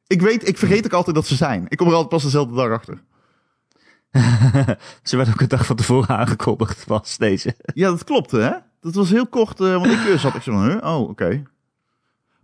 [0.08, 1.65] Ik weet, ik vergeet ook altijd dat ze zijn.
[1.67, 3.04] Ik kom er altijd pas dezelfde dag achter.
[5.04, 7.56] Ze werd ook een dag van tevoren aangekondigd, was deze.
[7.73, 8.52] Ja, dat klopt, hè?
[8.80, 11.43] Dat was heel kort, eh, want ik eh, zat ik zo van, oh, oké.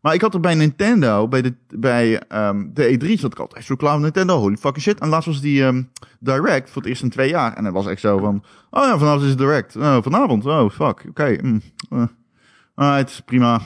[0.02, 3.66] Maar ik had er bij Nintendo, bij de, bij, ehm, de E3 zat ik altijd
[3.66, 5.00] zo klaar Nintendo, holy fucking shit.
[5.00, 5.84] En laatst was die ehm,
[6.20, 7.54] Direct voor het eerst in twee jaar.
[7.54, 9.76] En het was echt zo van, oh ja, vanavond is het Direct.
[9.76, 11.38] Oh, vanavond, oh fuck, oké.
[11.42, 12.04] mm, eh,
[12.76, 13.62] alright, prima.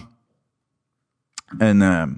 [1.58, 2.14] En ehm,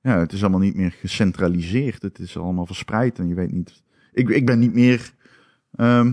[0.00, 2.02] ja, het is allemaal niet meer gecentraliseerd.
[2.02, 3.84] Het is allemaal verspreid en je weet niet...
[4.16, 5.12] Ik, ik ben niet meer...
[5.76, 6.12] ehm,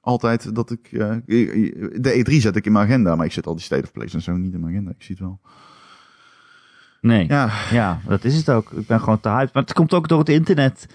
[0.00, 0.88] altijd dat ik.
[0.92, 3.92] eh, de E3 zet ik in mijn agenda, maar ik zet al die State of
[3.92, 4.90] Plays en zo niet in mijn agenda.
[4.90, 5.40] Ik zie het wel.
[7.00, 7.50] Nee, ja.
[7.70, 8.72] Ja, dat is het ook.
[8.72, 9.54] Ik ben gewoon te hyped.
[9.54, 10.86] Maar het komt ook door het internet.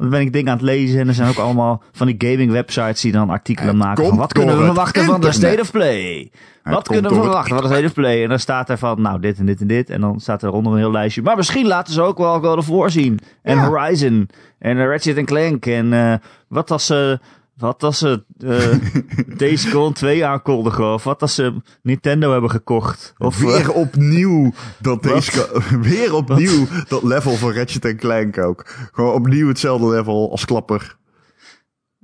[0.00, 2.52] Dan ben ik dingen aan het lezen en er zijn ook allemaal van die gaming
[2.52, 5.32] websites die dan artikelen maken van wat kunnen we verwachten van de.
[5.32, 6.30] State of Play?
[6.62, 8.22] Wat kunnen we verwachten van de State of Play?
[8.22, 9.90] En dan staat er van, nou, dit en dit en dit.
[9.90, 11.22] En dan staat er onder een heel lijstje.
[11.22, 13.18] Maar misschien laten ze ook wel God of War zien.
[13.42, 13.66] En Ja.
[13.66, 14.28] Horizon.
[14.58, 15.66] En Ratchet Clank.
[15.66, 16.14] En eh,
[16.48, 17.20] wat als ze...
[17.60, 18.74] Wat als ze eh
[19.38, 20.92] Days Gone 2 aankondigen?
[20.92, 23.14] Of wat als ze Nintendo hebben gekocht?
[23.18, 28.66] Of, eh, weer opnieuw dat ka- Weer opnieuw dat level van Ratchet Clank ook.
[28.92, 30.96] Gewoon opnieuw hetzelfde level als klapper.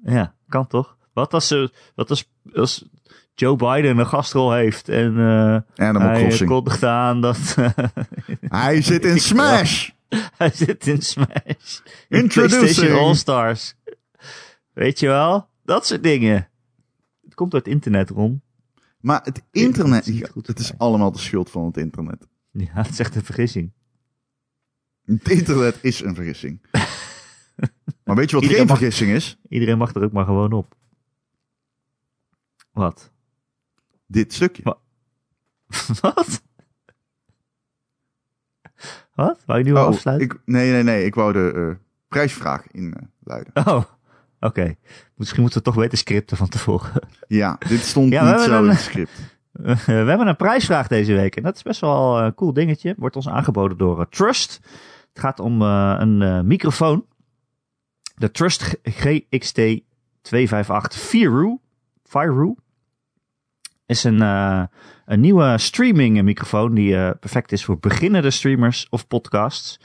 [0.02, 0.96] Ja, kan toch?
[1.12, 2.84] Wat als, ze, wat als, als
[3.34, 6.50] Joe Biden een gastrol heeft en eh Animal hij Crossing.
[6.50, 7.38] kondigt aan dat
[8.40, 9.88] Hij zit in Smash!
[10.36, 11.78] hij zit in Smash.
[12.08, 12.60] In Introducing.
[12.60, 13.74] PlayStation All-Stars.
[14.76, 15.48] Weet je wel?
[15.62, 16.48] Dat soort dingen.
[17.24, 18.42] Het komt door het internet, Ron.
[19.00, 20.04] Maar het internet.
[20.04, 22.26] Het is niet goed Het is allemaal de schuld van het internet.
[22.50, 23.72] Ja, het is echt een vergissing.
[25.04, 26.60] Het internet is een vergissing.
[28.04, 29.38] maar weet je wat Iedereen geen mag- vergissing is?
[29.48, 30.74] Iedereen mag er ook maar gewoon op.
[32.70, 33.12] Wat?
[34.06, 34.62] Dit stukje.
[34.62, 34.80] Wat?
[36.00, 36.42] Wat?
[39.14, 39.42] Wat?
[39.46, 40.26] Wou je nu al Oh, afsluiten?
[40.28, 41.04] ik, nee, nee, nee.
[41.04, 43.52] Ik wou de eh, prijsvraag inluiden.
[43.66, 43.82] Oh,
[44.40, 44.74] oké.
[45.14, 46.90] Misschien moeten we toch weten scripten van tevoren.
[47.28, 49.34] Ja, dit stond Ja, niet zo een- in het script.
[49.52, 51.36] Eh, we hebben een prijsvraag deze week.
[51.36, 52.94] En dat is best wel een cool dingetje.
[52.98, 54.60] Wordt ons aangeboden door eh, Trust.
[55.08, 57.06] Het gaat om eh, een eh, microfoon.
[58.14, 59.54] De Trust GXT
[60.22, 61.58] 258 Viru.
[62.04, 62.54] Viru.
[63.86, 64.62] Is een, eh,
[65.06, 69.80] een nieuwe streaming microfoon die eh, perfect is voor beginnende streamers of podcasts.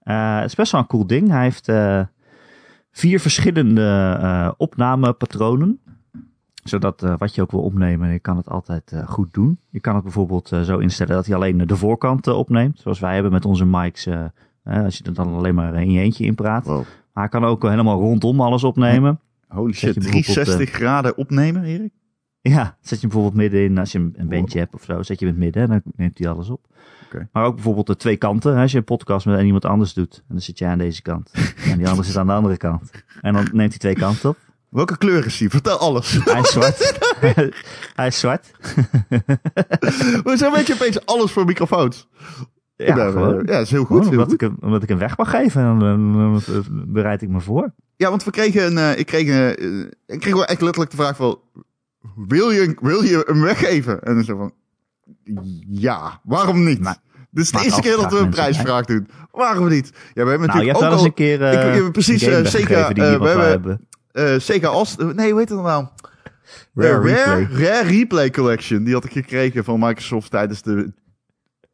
[0.00, 1.28] Eh, het is best wel een cool ding.
[1.30, 2.02] Hij heeft eh,
[2.92, 5.80] vier verschillende eh, opnamepatronen
[6.64, 9.58] zodat eh, wat je ook wil opnemen, je kan het altijd eh, goed doen.
[9.70, 12.80] Je kan het bijvoorbeeld zo instellen dat hij alleen de voorkant opneemt.
[12.80, 14.08] Zoals wij hebben met onze mics.
[14.64, 16.66] als je er dan alleen maar in je eentje in praat.
[16.66, 16.84] Wow.
[17.12, 19.20] Maar hij kan ook helemaal rondom alles opnemen.
[19.48, 21.92] Holy shit, bijvoorbeeld, 360 graden opnemen, Erik?
[22.40, 25.02] Ja, zet je hem bijvoorbeeld midden in, als je een een bandje hebt of zo,
[25.02, 26.66] zet je hem in het midden en dan neemt hij alles op.
[27.32, 30.14] Maar ook bijvoorbeeld de twee kanten, als je een podcast met iemand anders doet.
[30.16, 31.30] En dan zit jij aan deze kant.
[31.70, 32.90] En die andere zit aan de andere kant.
[33.20, 34.36] En dan neemt hij twee kanten op.
[34.68, 35.50] Welke kleur is die?
[35.50, 36.18] Vertel alles.
[36.24, 37.00] Hij is zwart.
[37.94, 38.50] hij is zwart.
[40.24, 42.08] We zijn weet je opeens alles voor microfoons.
[42.76, 43.34] Ja, ja, gewoon.
[43.34, 44.00] ja, dat is heel goed.
[44.00, 44.34] Heel omdat, goed.
[44.34, 45.62] ik hem, omdat ik hem weg mag geven.
[45.62, 47.72] En dan, dan, dan bereid ik me voor.
[47.96, 50.90] Ja, want we kregen een, eh, ik kreeg, een, eh, ik kreeg wel echt letterlijk
[50.90, 51.38] de vraag van,
[52.16, 54.02] wil je, wil je hem weggeven?
[54.02, 54.52] En dan zo van,
[55.68, 56.80] ja, waarom niet?
[56.80, 56.96] Maar-
[57.30, 59.08] Dit is de eerste keer dat we een prijsvraag doen.
[59.30, 59.92] Waarom niet?
[60.14, 62.22] Ja, we hebben Nou, je natuurlijk ook eens al een keer eh ik- ik- precies,
[62.22, 65.86] eh, zeker, eh, we hebben- eh Sega Ast, nee, hoe heet het nou?
[66.74, 67.66] Rare Eh, Rare, Replay.
[67.68, 68.84] Rare Replay Collection.
[68.84, 70.92] Die had ik gekregen van Microsoft tijdens de...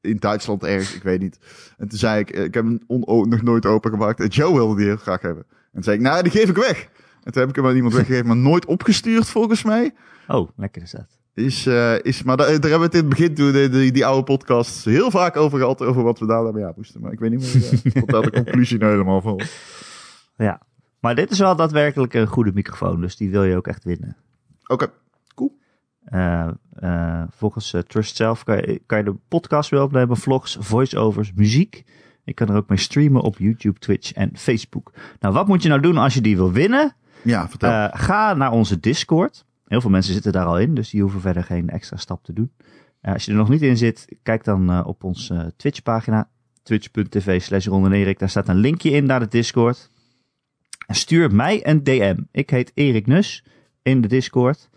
[0.01, 1.39] In Duitsland ergens, ik weet niet.
[1.77, 2.81] En toen zei ik, eh, ik heb hem
[3.29, 4.21] nog nooit opengemaakt.
[4.21, 5.45] En Joe wilde die heel graag hebben.
[5.49, 6.89] En toen zei ik, nou, die geef ik weg.
[7.23, 9.95] En toen heb ik hem aan iemand weggegeven, maar nooit opgestuurd volgens mij.
[10.29, 11.18] Oh, lekker is dat.
[11.39, 13.93] Is, eh, is, maar daar, daar hebben we het in het begin toen, de, die,
[13.93, 15.83] die oude podcasts, heel vaak over gehad.
[15.83, 17.01] Over wat we daar daarmee aan moesten.
[17.01, 19.57] Maar ik weet niet meer eh, wat daar de conclusie nou helemaal van was.
[20.37, 20.61] Ja.
[21.01, 23.01] Maar dit is wel daadwerkelijk een goede microfoon.
[23.01, 24.17] Dus die wil je ook echt winnen.
[24.67, 24.91] Oké,
[26.05, 31.33] Eh, eh, volgens Trust zelf kan je, kan je de podcast weer opnemen, vlogs, voiceovers,
[31.33, 31.85] muziek.
[32.25, 34.93] Je kan er ook mee streamen op YouTube, Twitch en Facebook.
[35.21, 36.97] Nou, wat moet je nou doen als je die wil winnen?
[37.23, 37.71] ja, vertel.
[37.71, 39.47] Eh, ga naar onze Discord.
[39.69, 42.33] Heel veel mensen zitten daar al in, dus die hoeven verder geen extra stap te
[42.33, 42.53] doen.
[43.01, 46.29] Eh, als je er nog niet in zit, kijk dan eh, op onze Twitch-pagina.
[46.63, 48.19] Twitch.tv slash Erik.
[48.19, 49.91] Daar staat een linkje in naar de Discord.
[50.87, 52.17] En stuur mij een DM.
[52.31, 53.45] Ik heet Erik Nus
[53.83, 54.69] in de Discord.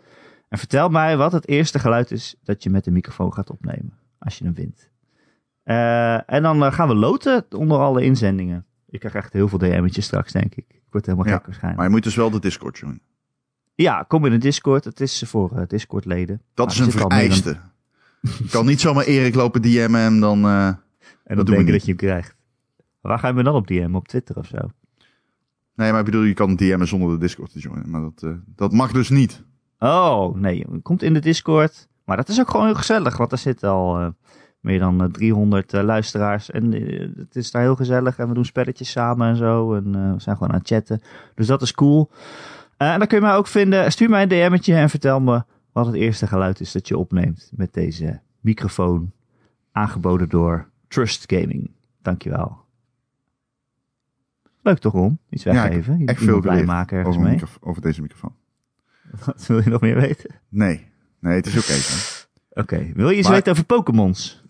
[0.49, 3.97] En vertel mij wat het eerste geluid is dat je met de microfoon gaat opnemen.
[4.19, 4.89] Als je hem wint.
[5.63, 8.65] Eh, en dan eh, gaan we loten onder alle inzendingen.
[8.89, 10.65] Ik krijg echt heel veel DM'tjes straks, denk ik.
[10.69, 11.77] Ik word helemaal Ja, gek waarschijnlijk.
[11.77, 13.01] maar je moet dus wel de Discord joinen.
[13.81, 14.83] Ja, kom in de Discord.
[14.83, 16.41] Het is voor eh, Discord-leden.
[16.53, 17.57] Dat Maar is een vereiste.
[18.21, 20.45] Je kan niet zomaar Erik lopen DM'en en dan...
[20.45, 20.77] eh, En
[21.23, 22.35] dan we denken dat je hem krijgt.
[23.01, 23.95] Waar ga je me dan op DM?
[23.95, 24.57] Op Twitter of zo?
[25.75, 27.89] Nee, maar ik bedoel, je kan DM'en zonder de Discord te joinen.
[27.89, 29.43] Maar dat, eh, dat mag dus niet.
[29.79, 30.57] Oh, nee.
[30.57, 31.87] je Komt in de Discord.
[32.05, 33.17] Maar dat is ook gewoon heel gezellig.
[33.17, 34.13] Want er zitten al
[34.59, 36.51] meer dan eh, 300 eh, luisteraars.
[36.51, 36.71] En
[37.17, 38.17] het is daar heel gezellig.
[38.17, 39.73] En we doen spelletjes samen en zo.
[39.73, 41.01] En we zijn gewoon aan het chatten.
[41.35, 42.09] Dus dat is cool.
[42.81, 43.91] Eh, en dan kun je mij ook vinden.
[43.91, 47.51] Stuur mij een DM'tje en vertel me wat het eerste geluid is dat je opneemt
[47.55, 49.11] met deze microfoon.
[49.71, 51.71] Aangeboden door Trust Gaming.
[52.01, 52.57] Dankjewel.
[54.61, 55.19] Leuk toch, Ron?
[55.29, 55.93] Iets Ja, ik weggeven.
[55.93, 57.41] Echt Iemand veel blij maken ergens over, mee.
[57.59, 58.35] over deze microfoon.
[59.25, 60.35] Wat wil je nog meer weten?
[60.49, 60.87] Nee,
[61.19, 62.61] nee, het is oké.
[62.61, 64.43] Oké, wil je iets Maar- weten over Pokémons?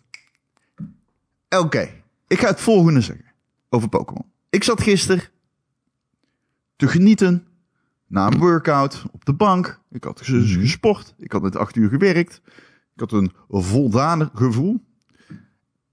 [1.50, 1.90] Oké,
[2.28, 3.26] ik ga het volgende zeggen
[3.70, 4.26] over Pokémon.
[4.50, 5.24] Ik zat gisteren
[6.76, 7.46] te genieten
[8.12, 9.80] na een workout op de bank.
[9.92, 10.60] Ik had Mhm.
[10.60, 11.14] gesport.
[11.18, 12.42] Ik had net acht uur gewerkt.
[12.94, 14.80] Ik had een voldaan gevoel.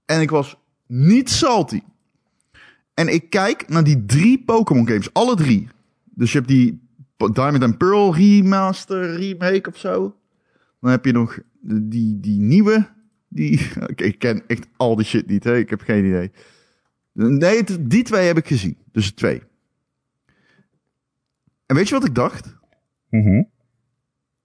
[0.05, 1.81] En ik was niet salty.
[2.93, 5.13] En ik kijk naar die drie Pokémon games.
[5.13, 5.67] Alle drie.
[6.03, 6.79] Dus je hebt die
[7.17, 10.15] Diamond and Pearl remaster, remake of zo.
[10.81, 12.87] Dan heb je nog die, die nieuwe.
[13.27, 15.57] Die, ik ken echt al die shit niet, hè?
[15.57, 16.31] ik heb geen idee.
[17.13, 18.77] Nee, die twee heb ik gezien.
[18.91, 19.41] Dus twee.
[21.69, 22.55] En weet je wat ik dacht?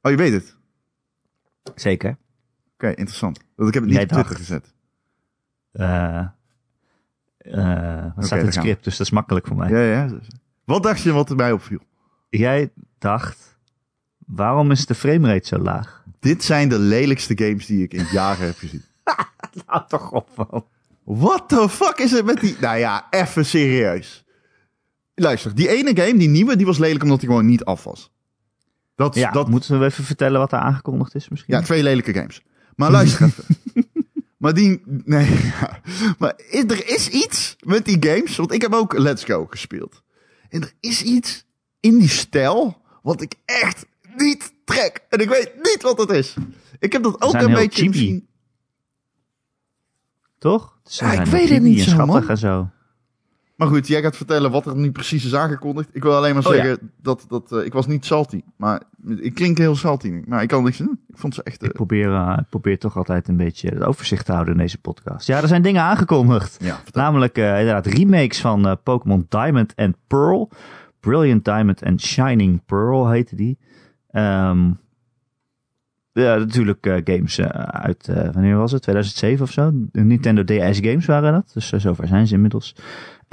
[0.02, 0.56] Oh, je weet het.
[1.62, 2.16] Oké, Zeker.
[2.78, 3.38] interessant.
[3.56, 4.46] Want ik heb het niet Jij op Twitter dacht.
[4.46, 4.74] gezet.
[5.72, 6.26] Eh
[7.38, 8.60] eh wat staat daar in het we.
[8.60, 9.68] script, dus dat is makkelijk voor mij.
[9.70, 10.18] Ja, ja.
[10.64, 11.78] Wat dacht je wat er mij opviel?
[12.30, 13.58] Jij dacht,
[14.26, 16.04] waarom is de framerate zo laag?
[16.20, 18.82] Dit zijn de lelijkste games die ik in jaren heb gezien.
[19.66, 20.66] Nou toch op, man.
[21.04, 22.56] What the fuck is er met die...
[22.60, 24.23] Nou ja, even serieus.
[25.14, 28.10] Luister, die ene game, die nieuwe, die was lelijk omdat die gewoon niet af was.
[28.94, 31.54] Dat, Ja, dat, moeten we even vertellen wat er aangekondigd is misschien?
[31.54, 32.42] Ja, twee lelijke games.
[32.76, 33.44] Maar luister even.
[34.36, 34.82] maar die...
[34.86, 35.80] Nee, ja.
[36.18, 38.36] Maar is, er is iets met die games...
[38.36, 40.02] Want ik heb ook Let's Go gespeeld.
[40.48, 41.44] En er is iets
[41.80, 42.82] in die stijl...
[43.02, 45.00] wat ik echt niet trek.
[45.08, 46.34] En ik weet niet wat het is.
[46.78, 48.28] Ik heb dat ook zijn een beetje misschien...
[50.38, 50.78] Toch?
[50.84, 52.28] Ze Ja, ik weet het niet en zo, schattig man.
[52.28, 52.70] en zo.
[53.56, 55.88] Maar goed, jij gaat vertellen wat er nu precies is aangekondigd.
[55.92, 58.42] Ik wil alleen maar Oh, zeggen dat, dat eh, ik was niet salty.
[58.56, 58.82] Maar
[59.16, 60.22] ik klink heel salty.
[60.26, 61.00] Maar ik kan niks doen.
[61.08, 61.62] Ik vond ze echt...
[61.62, 64.60] eh, Ik probeer, eh, ik probeer toch altijd een beetje het overzicht te houden in
[64.60, 65.26] deze podcast.
[65.26, 66.56] Ja, er zijn dingen aangekondigd.
[66.60, 66.80] ja.
[66.92, 70.50] Namelijk eh, inderdaad remakes van eh, Pokémon Diamond and Pearl.
[71.00, 73.58] Brilliant Diamond and Shining Pearl heette die.
[74.10, 74.70] Ehm,
[76.12, 78.82] ja, natuurlijk eh, games eh, uit, eh, wanneer was het?
[78.82, 79.70] 2007 of zo?
[79.74, 81.50] De Nintendo DS games waren dat.
[81.54, 82.76] Dus eh, zover zijn ze inmiddels.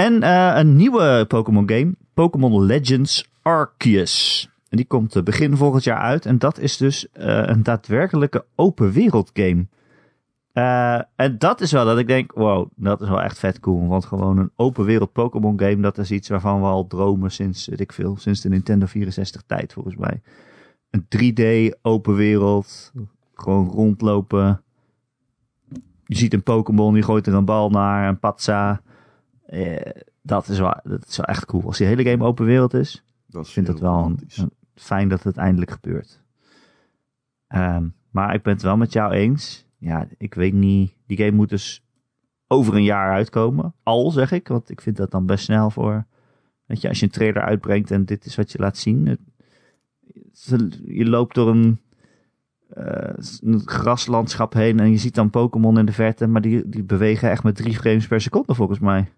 [0.02, 1.96] En eh, een nieuwe Pokémon game.
[2.14, 4.50] Pokémon Legends Arceus.
[4.70, 6.26] En die komt eh, begin volgend jaar uit.
[6.26, 9.68] En dat is dus eh, een daadwerkelijke open wereld game.
[11.16, 13.88] En dat is wel dat ik denk, wow, dat is wel echt vet cool.
[13.88, 17.68] Want gewoon een open wereld Pokémon game, dat is iets waarvan we al dromen sinds,
[17.68, 20.22] weet ik veel, sinds de Nintendo 64 tijd volgens mij.
[20.90, 22.92] Een 3D open wereld,
[23.34, 24.62] gewoon rondlopen.
[26.06, 28.82] Je ziet een Pokémon, die gooit er een bal naar, een patsa.
[29.52, 29.92] Eh,
[30.22, 31.64] dat, is wel, dat is wel echt cool.
[31.64, 34.52] Als die hele game open wereld is, Dat is ik vind heel het wel een,
[34.76, 36.22] fijn dat het eindelijk gebeurt.
[37.48, 39.66] Ehm, maar ik ben het wel met jou eens.
[39.78, 40.94] Ja, ik weet niet.
[41.06, 41.84] Die game moet dus
[42.48, 43.74] over een jaar uitkomen.
[43.84, 46.06] Al zeg ik, want ik vind dat dan best snel voor.
[46.66, 49.06] Weet je, als je een trailer uitbrengt en dit is wat je laat zien.
[49.08, 49.20] het-
[50.86, 51.80] je loopt door een,
[52.70, 56.84] eh, een graslandschap heen en je ziet dan Pokémon in de verte, maar die, die
[56.84, 59.12] bewegen echt met drie frames per seconde volgens mij.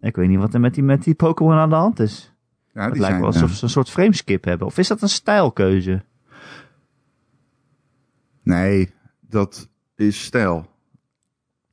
[0.00, 2.32] Ik weet niet wat er met die, met die Pokémon aan de hand is.
[2.74, 4.66] Ja, Het lijkt wel alsof ze een soort frameskip hebben.
[4.66, 6.02] Of is dat een stijlkeuze?
[8.42, 10.66] Nee, dat is stijl.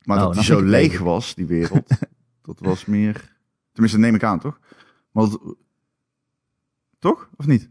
[0.02, 1.04] Maar Oh, dat die zo leeg beter.
[1.04, 1.88] was, die wereld,
[2.42, 3.32] dat was meer...
[3.72, 4.58] Tenminste, neem ik aan, toch?
[5.12, 5.54] Maar dat-
[6.98, 7.28] Toch?
[7.36, 7.70] Of niet?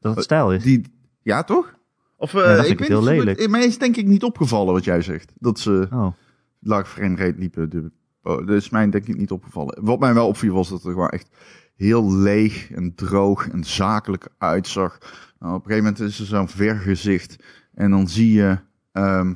[0.00, 0.62] Dat het stijl is?
[0.62, 0.82] Die,
[1.22, 1.74] ja, toch?
[2.16, 3.48] Of, eh, Ja, vind ik ik weet heel niet, lelijk.
[3.48, 5.32] Mij is denk ik niet opgevallen wat jij zegt.
[5.38, 6.12] Dat ze Oh,
[6.58, 7.70] laag framerate liepen.
[7.70, 7.84] De, oh,
[8.22, 9.84] dat is mij denk ik niet opgevallen.
[9.84, 11.30] Wat mij wel opviel was dat het er gewoon echt
[11.76, 14.98] heel leeg en droog en zakelijk uitzag.
[15.38, 17.44] Nou, op een gegeven moment is er zo'n vergezicht.
[17.74, 18.58] En dan zie je,
[18.92, 19.34] ehm,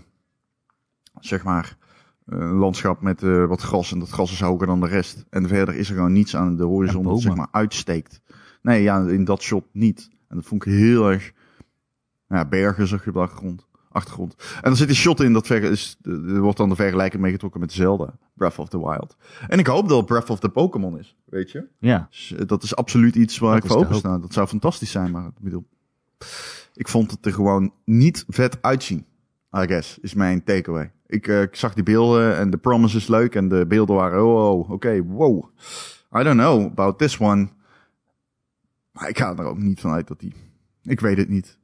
[1.20, 1.76] zeg maar,
[2.26, 3.92] een landschap met eh, wat gras.
[3.92, 5.24] En dat gras is hoger dan de rest.
[5.30, 8.20] En verder is er gewoon niets aan de horizon dat zeg maar uitsteekt.
[8.62, 10.10] Nee, ja, in dat shot niet.
[10.28, 11.32] En dat vond ik heel erg...
[12.28, 13.66] Ja, bergen zag je op de achtergrond.
[13.96, 14.34] Achtergrond.
[14.62, 17.60] En er zit een shot in, dat ver, is, er wordt dan de vergelijking meegetrokken
[17.60, 19.16] met Zelda, Breath of the Wild.
[19.48, 21.64] En ik hoop dat het Breath of the Pokémon is, weet je.
[21.78, 22.06] ja.
[22.10, 24.18] Dus, dat is absoluut iets waar Dat ik voor open sta.
[24.18, 25.66] Dat zou fantastisch zijn, maar ik bedoel...
[26.74, 29.06] Ik vond het er gewoon niet vet uitzien,
[29.56, 30.92] I guess, is mijn takeaway.
[31.06, 34.24] Ik, eh, ik zag die beelden en de promise is leuk en de beelden waren,
[34.24, 35.44] oh, oh oké, wow.
[36.18, 37.48] I don't know about this one.
[38.92, 40.34] Maar ik ga er ook niet van uit dat die...
[40.82, 41.58] Ik weet het niet.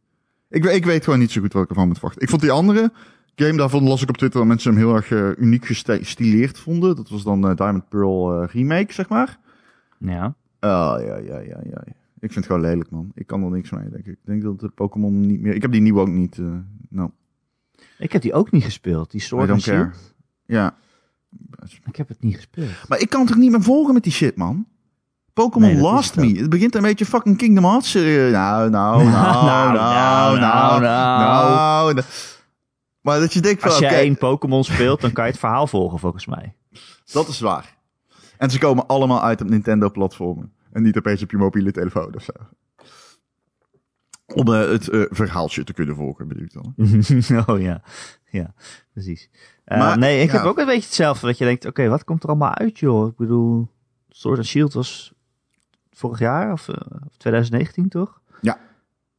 [0.53, 2.23] Ik, weet- ik weet gewoon niet zo goed wat ik ervan moet verwachten.
[2.23, 2.93] Ik vond die andere
[3.35, 6.97] game, daarvan las ik op Twitter dat mensen hem heel erg eh, uniek gestileerd vonden.
[6.97, 9.39] Dat was dan eh, Diamond Pearl eh, remake, zeg maar.
[9.99, 10.27] Ja.
[10.61, 11.83] Oh, ja, ja, ja, ja.
[12.21, 13.11] Ik vind het gewoon lelijk, man.
[13.15, 14.13] Ik kan er niks mee, denk ik.
[14.13, 15.55] Ik denk dat de Pokémon niet meer...
[15.55, 16.39] Ik heb die nieuwe ook niet.
[16.89, 17.11] nou,
[17.99, 19.11] Ik heb die ook niet gespeeld.
[19.11, 19.65] Die Sword and.
[20.47, 20.77] Ja.
[21.87, 22.89] Ik heb het niet gespeeld.
[22.89, 24.67] Maar ik kan toch niet meer volgen met die shit, man?
[25.33, 26.15] Pokémon Nee, ook.
[26.15, 26.39] Me.
[26.39, 27.95] Het begint een beetje fucking Kingdom Hearts.
[27.95, 31.95] nou, nou, nou, nou, Nou, nou, nou, nou, nou.
[31.95, 32.03] nou.
[33.01, 35.67] Maar dat je denkt van, Als je één Pokémon speelt, dan kan je het verhaal
[35.67, 36.55] volgen volgens mij.
[37.13, 37.77] dat is waar.
[38.39, 40.53] En ze komen allemaal uit op Nintendo-platformen.
[40.73, 42.33] En niet opeens op je mobiele telefoon of zo.
[44.35, 46.75] Om eh, het eh, verhaaltje te kunnen volgen, bedoel ik dan.
[47.55, 47.83] oh ja,
[48.31, 48.55] ja,
[48.93, 49.31] precies.
[49.65, 50.37] Eh, Maar, nee, ik ja.
[50.37, 51.27] heb ook een beetje hetzelfde.
[51.27, 53.09] Dat je denkt, oké, wat komt er allemaal uit, joh?
[53.09, 53.69] Ik bedoel,
[54.09, 55.13] Sword and Shield was
[55.93, 56.77] vorig jaar of, eh,
[57.07, 58.21] of 2019, toch?
[58.41, 58.59] Ja.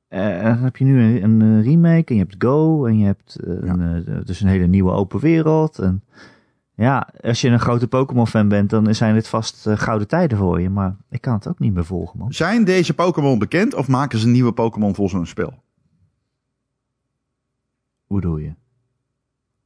[0.07, 2.97] Eh, en dan heb je nu een, een eh, remake en je hebt Go en
[2.97, 5.79] je hebt eh, een, eh, dus een hele nieuwe open wereld.
[5.79, 6.03] En
[6.75, 10.61] ja, als je een grote Pokémon-fan bent, dan zijn dit vast eh, gouden tijden voor
[10.61, 10.69] je.
[10.69, 12.33] Maar ik kan het ook niet meer volgen, man.
[12.33, 15.63] Zijn deze Pokémon bekend of maken ze nieuwe Pokémon voor zo'n spel?
[18.05, 18.53] Hoe doe je?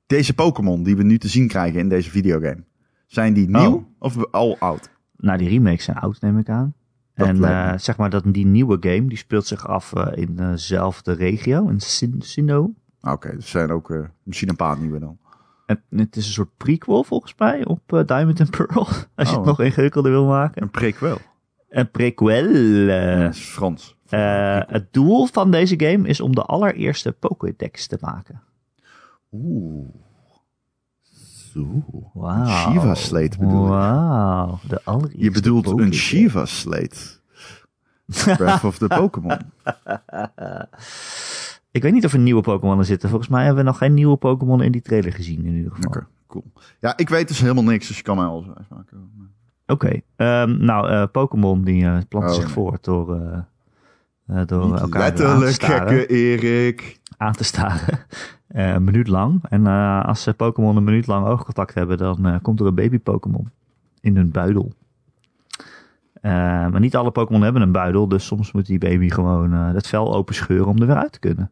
[0.05, 2.63] Deze Pokémon die we nu te zien krijgen in deze videogame.
[3.05, 3.85] Zijn die nieuw Oh.
[3.99, 4.89] of al oud?
[5.17, 6.73] Nou, die remakes zijn oud, neem ik aan.
[7.17, 10.35] Dat en eh, zeg maar dat die nieuwe game, die speelt zich af eh, in
[10.35, 12.75] dezelfde regio, in Sin Sinnoh.
[13.01, 15.17] Ah, Oké, er zijn ook eh, misschien een paar nieuwe dan.
[15.65, 18.87] En het is een soort prequel volgens mij op eh, Diamond and Pearl.
[19.15, 19.35] Als je Oh.
[19.35, 20.61] het nog ingewikkelder wil maken.
[20.61, 21.17] Een prequel.
[21.69, 22.47] Een prequel.
[22.89, 23.19] eh.
[23.23, 23.95] Dat is Frans.
[24.09, 28.41] Eh, het doel van deze game is om de allereerste Pokédex te maken.
[29.31, 29.87] Oeh.
[32.13, 32.39] Wauw.
[32.39, 33.69] Een Shiva Slate bedoel ik.
[33.69, 34.59] Wauw.
[34.67, 35.93] De allereerste Je bedoelt een.
[35.93, 36.97] Shiva Slate.
[38.37, 39.37] Breath of the Pokémon.
[41.71, 43.09] Ik weet niet of er nieuwe Pokémon er zitten.
[43.09, 45.91] Volgens mij hebben we nog geen nieuwe Pokémon in die trailer gezien in ieder geval.
[45.91, 46.43] Oké, cool.
[46.79, 49.11] Ja, ik weet dus helemaal niks, dus je kan mij alles uitmaken.
[49.65, 52.53] Oké, ehm, nou, eh, Pokémon die eh, planten Oh, zich nee.
[52.53, 53.15] voort door,
[54.27, 56.99] eh, door elkaar aan te, letterlijk, staren, gekke Erik.
[57.17, 57.99] aan te staren.
[58.47, 59.43] Eh, een minuut lang.
[59.49, 62.75] En eh, als ze Pokémon een minuut lang oogcontact hebben, dan eh, komt er een
[62.75, 63.49] baby Pokémon
[64.01, 64.71] in hun buidel.
[66.21, 70.15] Maar niet alle Pokémon hebben een buidel, dus soms moet die baby gewoon het vel
[70.15, 71.49] openscheuren om er weer uit te kunnen.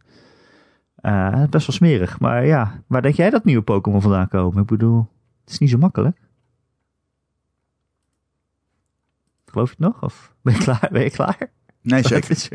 [1.49, 4.61] Best wel smerig, maar ja, waar denk jij dat nieuwe Pokémon vandaan komen?
[4.61, 5.07] Ik bedoel,
[5.43, 6.17] het is niet zo makkelijk.
[9.45, 10.03] Geloof je het nog?
[10.03, 10.89] Of ben je klaar?
[10.91, 11.51] Ben je klaar?
[11.81, 12.29] Nee, zeker.
[12.29, 12.49] Het is-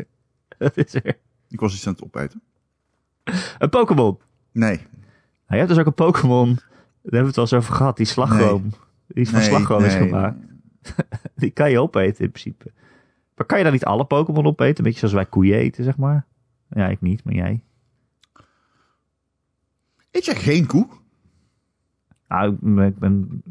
[0.57, 1.17] Dat is er.
[1.49, 2.41] Ik was iets aan het opeten.
[3.59, 4.17] Een Pokémon.
[4.51, 4.77] Nee.
[4.77, 4.87] Nou,
[5.47, 6.47] je hebt dus ook een Pokémon.
[6.55, 6.63] Daar
[7.01, 7.97] hebben we het wel eens over gehad.
[7.97, 8.73] Die slagroom.
[9.07, 10.07] Die van nee, slagroom is nee.
[10.07, 10.37] gemaakt.
[11.35, 12.71] Die kan je opeten in principe.
[13.35, 14.77] Maar kan je dan niet alle Pokémon opeten?
[14.77, 16.25] Een beetje zoals wij koeien eten, zeg maar.
[16.69, 17.63] Ja, ik niet, maar jij.
[20.11, 20.87] Eet jij geen koe?
[22.27, 23.43] Nou, ik ben- ik ben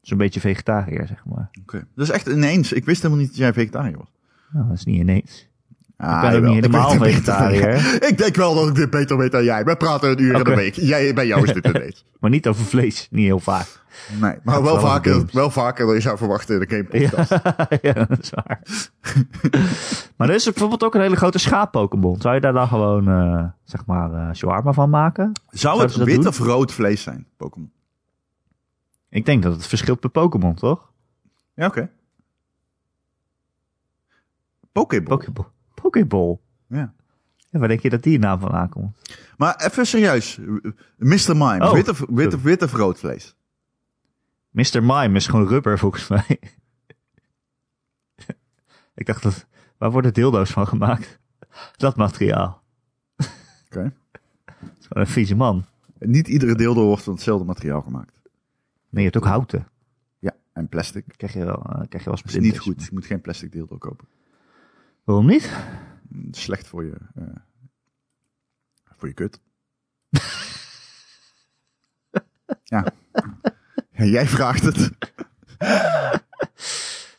[0.00, 1.50] zo'n beetje vegetariër, zeg maar.
[1.60, 1.86] Oké.
[1.94, 2.72] Dat is echt ineens.
[2.72, 4.12] Ik wist helemaal niet dat jij vegetariër was.
[4.52, 5.48] Nou, dat is niet ineens.
[5.96, 7.96] Ah, ik ben ook niet helemaal Ik vegetariër.
[8.10, 9.64] Ik denk wel dat ik dit beter weet dan jij.
[9.64, 10.74] We praten een uur in de week.
[10.74, 12.04] Jij, bij jou is dit ineens.
[12.20, 13.08] Maar niet over vlees.
[13.10, 13.84] Niet heel vaak.
[14.20, 17.30] Nee, maar wel wel vaker, wel vaker dan je zou verwachten in een game podcast.
[17.30, 18.60] Ja, ja, dat is waar.
[20.16, 22.20] maar er is bijvoorbeeld ook een hele grote schaap-Pokémon.
[22.20, 25.32] Zou je daar dan gewoon, eh, zeg maar, eh shawarma van maken?
[25.50, 26.26] Zou het wit doen?
[26.26, 27.72] of rood vlees zijn, Pokémon?
[29.08, 30.92] Ik denk dat het verschilt per Pokémon, toch?
[31.54, 31.90] Ja, oké.
[34.72, 35.16] Pokéball.
[35.16, 35.46] Pokéball.
[35.96, 36.38] Pokéball.
[36.66, 36.94] Ja.
[37.50, 38.96] Ja, waar denk je dat die naam van aankomt?
[39.36, 40.38] Maar even serieus.
[40.96, 41.36] Mr.
[41.36, 41.64] Mime.
[41.64, 43.34] Oh, wit, of, wit, of, wit of rood vlees?
[44.50, 44.82] Mr.
[44.82, 46.26] Mime is gewoon rubber, volgens mij.
[48.94, 49.46] ik dacht, dat,
[49.78, 51.18] waar worden dildo's van gemaakt?
[51.76, 52.62] Dat materiaal.
[53.66, 53.92] Oké.
[54.44, 55.64] Dat is gewoon een vieze man.
[55.98, 58.20] Niet iedere dildo wordt van hetzelfde materiaal gemaakt.
[58.88, 59.68] Nee, je hebt ook houten.
[60.18, 61.04] Ja, en plastic.
[61.16, 62.82] Krijg je wel, eh, krijg je wel Dat is niet goed.
[62.82, 64.06] Je moet geen plastic dildo kopen.
[65.06, 65.50] Waarom niet?
[66.30, 67.24] Slecht voor je, eh,
[68.96, 69.40] voor je kut.
[72.72, 72.86] ja.
[73.92, 74.04] ja.
[74.04, 74.90] Jij vraagt het.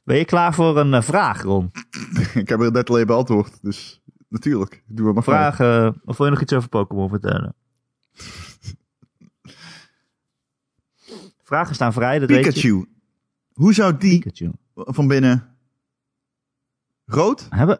[0.04, 1.72] Ben je klaar voor een eh, vraag, Ron?
[2.42, 3.64] Ik heb er net alleen beantwoord.
[3.64, 4.84] Dus natuurlijk.
[4.88, 7.56] Doe nog Vraag, eh, of wil je nog iets over Pokémon vertellen?
[11.44, 12.44] Vragen staan vrij, dat mee.
[12.44, 12.62] weet je.
[12.62, 12.86] Pikachu.
[13.54, 14.52] Hoe zou die Pikachu.
[14.74, 15.57] van binnen
[17.08, 17.48] rood?
[17.50, 17.80] Hebben,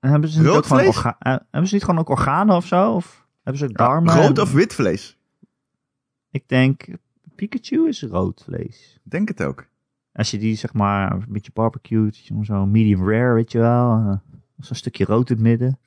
[0.00, 0.96] hebben, ze niet Rood ook gewoon vlees?
[0.96, 2.92] orga- eh, hebben ze niet gewoon ook organen of zo?
[2.94, 4.14] Of hebben ze ook darmen?
[4.14, 5.18] rood of wit vlees?
[6.30, 6.86] Ik denk,
[7.34, 9.00] Pikachu is rood vlees.
[9.04, 9.66] Ik Denk het ook.
[10.12, 13.90] Als je die zeg maar een beetje barbecued, zo medium rare, weet je wel.
[13.92, 14.16] eh,
[14.58, 15.78] Zo'n stukje rood in het midden.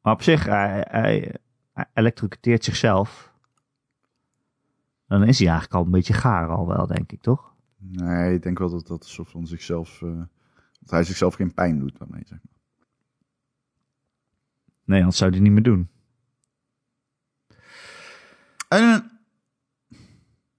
[0.00, 1.34] Maar op zich, hij, hij,
[1.72, 3.32] hij elektrocuteert zichzelf.
[5.06, 7.54] Dan is hij eigenlijk al een beetje gaar al wel, denk ik, toch?
[7.78, 10.02] Nee, ik denk wel dat dat soort van zichzelf...
[10.02, 10.08] eh,
[10.80, 12.56] dat hij zichzelf geen pijn doet daarmee, zeg maar.
[14.84, 15.88] Nee, anders zou hij niet meer doen.
[18.68, 18.98] En, eh,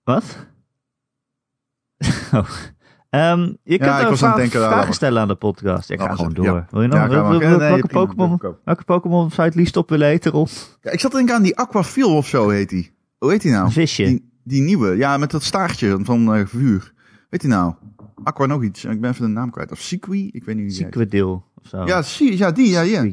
[0.04, 0.48] Wat?
[2.34, 2.50] oh.
[3.10, 4.94] Ehm, je kunt ik ook aan vragen, denken, ja, maar.
[4.94, 5.90] stellen aan de podcast.
[5.90, 6.66] Ik ga gewoon door.
[6.70, 6.98] Wil je nog?
[6.98, 10.32] Ja, wil- wil- Ja, welke, Pokémon, welke Pokémon zou je het liefst op willen eten,
[10.32, 10.48] Ron?
[10.82, 12.96] ja, ik zat te denken aan die Aquafil of zo heet die.
[13.18, 13.66] Hoe heet die nou?
[13.66, 14.04] Een visje.
[14.04, 14.96] Die, die nieuwe.
[14.98, 16.94] Ja, met dat staartje van eh, vuur.
[17.30, 17.74] Weet die nou?
[18.24, 18.86] Aqua nog iets.
[18.86, 19.72] Ik ben even de naam kwijt.
[19.72, 20.30] Of Sequi?
[20.32, 21.84] Ik weet niet hoe die of zo.
[21.86, 22.70] Ja, si- ja, die.
[22.70, 23.08] Ja, ja.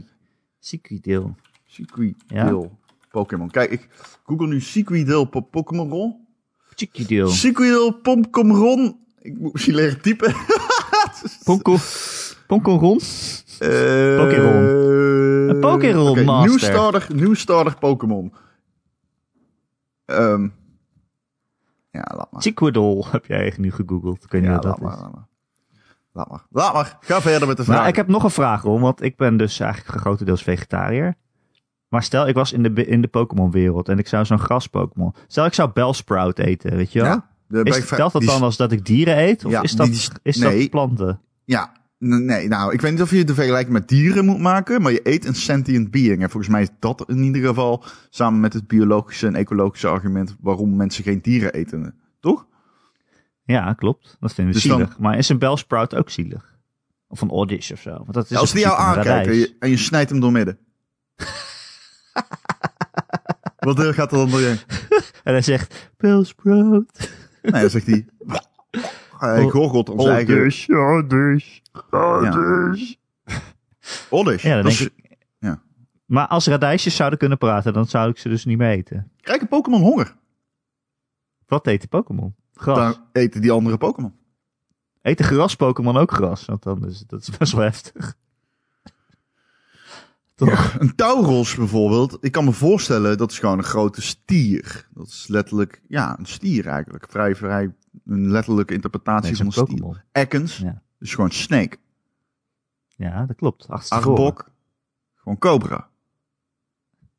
[0.58, 1.34] Sequidil.
[1.64, 2.16] Sequidil.
[2.26, 2.68] Ja?
[3.10, 3.50] Pokémon.
[3.50, 3.88] Kijk, ik
[4.24, 6.26] google nu Sequidil po Pokémon Ron.
[6.74, 7.28] Sequidil.
[7.28, 8.98] Sequidil Pokémon.
[9.20, 10.34] Ik moet misschien leren typen.
[11.44, 11.76] Ponko.
[12.46, 13.00] Ponko Ron.
[13.58, 14.16] Eh,
[15.60, 16.18] Pokéron.
[16.18, 16.60] Een Master.
[16.60, 18.32] Starter, starter Pokémon.
[20.04, 20.48] Ehm
[21.96, 22.42] ja, laat maar.
[22.42, 24.24] Sequidol heb jij eigenlijk nu gegoogeld.
[24.24, 25.00] Ik weet niet Ja, wat dat laat maar, is.
[25.00, 25.26] laat maar.
[26.12, 26.44] Laat maar.
[26.50, 26.96] Laat maar.
[27.00, 27.88] Ga verder met de vraag.
[27.88, 28.80] Ik heb nog een vraag, Ron.
[28.80, 31.14] Want ik ben dus eigenlijk grotendeels vegetariër.
[31.88, 35.14] Maar stel, ik was in de, in de Pokémon-wereld en ik zou zo'n gras-Pokémon...
[35.26, 37.20] Stel, ik zou Bellsprout eten, weet je wel?
[37.48, 39.44] Ja, Is, telt dat die dan als dat ik dieren eet?
[39.44, 40.58] Of Ja, is, dat, die is- nee.
[40.60, 41.20] dat planten?
[41.44, 44.92] Ja, nee, nou, ik weet niet of je de vergelijking met dieren moet maken, maar
[44.92, 46.22] je eet een sentient being.
[46.22, 50.36] En volgens mij is dat in ieder geval samen met het biologische en ecologische argument
[50.40, 51.94] waarom mensen geen dieren eten.
[52.20, 52.46] Toch?
[53.44, 54.16] Ja, klopt.
[54.20, 54.98] Dat vinden we Dus dan- zielig.
[54.98, 56.54] Maar is een Bellsprout ook zielig?
[57.08, 57.90] Of een Oddish of zo?
[57.90, 60.58] Want dat is Als die jou aankijkt en je, en je snijdt hem doormidden.
[63.58, 64.58] Wat eh, gaat er dan doorheen?
[65.22, 67.10] En hij zegt, Bellsprout.
[67.42, 68.06] Nee, dan zegt hij...
[69.18, 70.36] Hij gorgelt ons eigen...
[70.38, 71.58] Oddish, Oddish,
[71.90, 72.92] Oddish.
[74.10, 74.42] Oddish.
[74.42, 75.16] Ja, dan Dat denk is- ik...
[75.38, 75.62] ja.
[76.06, 79.10] Maar als radijsjes zouden kunnen praten, dan zou ik ze dus niet meer eten.
[79.20, 80.14] Krijgen Pokémon honger?
[81.46, 82.34] Wat eet de Pokémon?
[82.54, 82.76] Gras.
[82.76, 84.14] Dan eten die andere Pokémon.
[85.02, 86.44] Eten gras-Pokémon ook gras?
[86.44, 88.14] Want dan is dat is best wel heftig.
[90.34, 90.76] Toch?
[90.78, 94.88] Een Tauros bijvoorbeeld, ik kan me voorstellen, dat is gewoon een grote stier.
[94.94, 97.06] Dat is letterlijk, ja, een stier eigenlijk.
[97.10, 97.74] Vrij, vrij,
[98.04, 99.66] een letterlijke interpretatie Nee, van een.
[99.66, 99.96] Pokémon.
[100.12, 100.82] Ekans, Ja.
[100.98, 101.76] dus gewoon snake.
[102.88, 103.68] Ja, dat klopt.
[103.88, 104.50] Arbok,
[105.14, 105.88] gewoon cobra.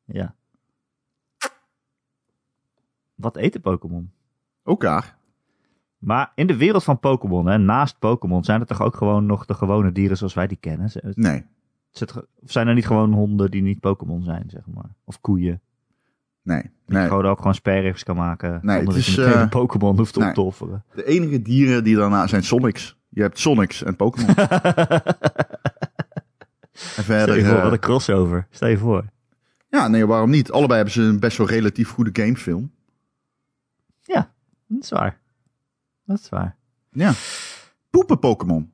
[0.04, 0.34] Ja.
[3.14, 4.12] Wat eten Pokémon?
[4.64, 5.16] Elkaar.
[5.98, 9.46] Maar in de wereld van Pokémon, hè, naast Pokémon, zijn er toch ook gewoon nog
[9.46, 10.90] de gewone dieren zoals wij die kennen?
[11.14, 11.44] Nee,
[12.42, 14.94] Of zijn er niet gewoon honden die niet Pokémon zijn, zeg maar?
[15.04, 15.60] Of koeien?
[16.48, 17.02] Nee, Dat nee.
[17.02, 19.40] je gewoon ook gewoon sperrips kan maken Nee, zonder het dat je is, meteen eh,
[19.40, 20.84] een Pokémon hoeft op te offeren.
[20.94, 22.96] De enige dieren die daarna zijn Sonics.
[23.08, 24.34] Je hebt Sonics en Pokémon.
[24.36, 24.44] en
[26.72, 27.36] Stel verder...
[27.36, 28.46] je voor, eh, wat een crossover.
[28.50, 29.04] Stel je voor.
[29.70, 30.50] ja, nee, waarom niet?
[30.50, 32.70] Allebei hebben ze een best wel relatief goede gamefilm.
[34.70, 35.18] Dat is waar.
[36.04, 36.56] Dat is waar.
[36.90, 37.12] Ja.
[37.90, 38.70] Poepen Pokémon.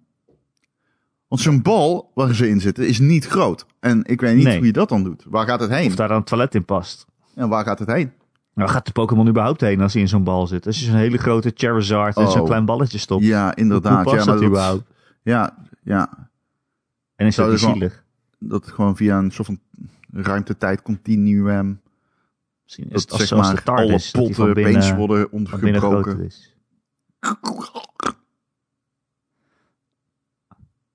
[1.29, 3.67] Want zo'n bal waar ze in zitten is niet groot.
[3.81, 4.57] En ik weet niet Nee.
[4.57, 5.25] hoe je dat dan doet.
[5.29, 5.87] Waar gaat het heen?
[5.87, 7.07] Of daar dan een toilet in past.
[7.35, 8.13] En waar gaat het heen?
[8.53, 10.67] Waar gaat de Pokémon überhaupt heen als hij in zo'n bal zit?
[10.67, 12.47] Als je zo'n hele grote Charizard in zo'n Oh.
[12.47, 13.25] klein balletje stopt.
[13.25, 14.03] Ja, Hoe inderdaad.
[14.05, 14.83] past ja, dat maar überhaupt?
[15.23, 16.31] Ja, ja,
[17.17, 18.05] En is dat gewoon- zielig?
[18.39, 19.61] dat het gewoon via een soort van
[20.13, 21.81] ruimtetijd continuum.
[22.63, 26.57] Misschien is Dat het als, zeg maar de alle dat potten opeens worden is.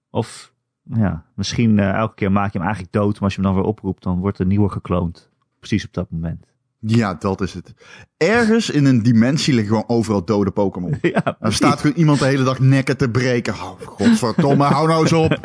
[0.10, 3.52] Of, ja, misschien eh, elke keer maak je hem eigenlijk dood, maar als je hem
[3.52, 5.29] dan weer oproept, dan wordt er nieuwe gekloond.
[5.60, 6.46] Precies op dat moment.
[6.80, 7.74] Ja, dat is het.
[8.18, 10.98] Ergens in een dimensie liggen gewoon overal dode Pokémon.
[11.02, 13.54] ja, Er staat gewoon iemand de hele dag nekken te breken.
[13.54, 15.38] Oh, godverdomme, hou nou eens op.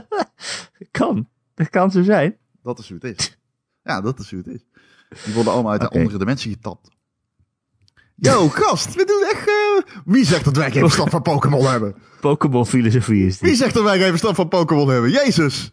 [0.90, 1.28] kan.
[1.54, 2.36] Dat kan zo zijn.
[2.62, 3.38] Dat is hoe het is.
[3.84, 4.64] Ja, dat is hoe het is.
[5.24, 6.88] Die worden allemaal uit de andere dimensie getapt.
[8.16, 9.48] Yo, gast, we doen echt...
[9.48, 11.94] eh, Wie zegt dat wij geen verstand van Pokémon hebben?
[12.20, 13.58] Pokémon filosofie is Wie dit.
[13.58, 15.10] zegt dat wij geen verstand van Pokémon hebben?
[15.10, 15.72] Jezus!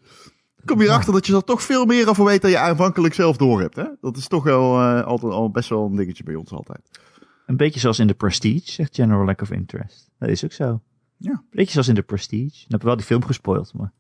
[0.60, 3.38] Ik kom hierachter dat je er toch veel meer over weet dan je aanvankelijk zelf
[3.38, 3.76] door hebt.
[3.76, 3.86] Hè?
[4.02, 7.00] Dat is toch wel eh, altijd al best wel een dingetje bij ons altijd.
[7.46, 10.10] Een beetje zoals in The Prestige, zegt General Lack of Interest.
[10.18, 10.82] Dat is ook zo.
[11.18, 11.32] Ja.
[11.32, 12.52] Een beetje zoals in The Prestige.
[12.52, 13.92] Dan heb je wel die film gespoild, maar...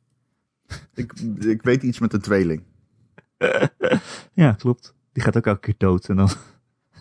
[0.93, 2.63] Ik, ik weet iets met een tweeling.
[4.33, 4.93] Ja, klopt.
[5.11, 6.29] Die gaat ook elke keer dood en dan...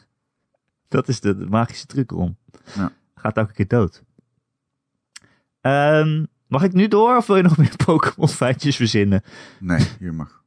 [0.89, 2.37] dat is de, de magische truc erom.
[2.75, 2.93] Ja.
[3.15, 4.03] Gaat elke keer dood.
[5.61, 9.23] Ehm, mag ik nu door of wil je nog meer Pokémon feitjes verzinnen?
[9.61, 10.43] Nee, je mag.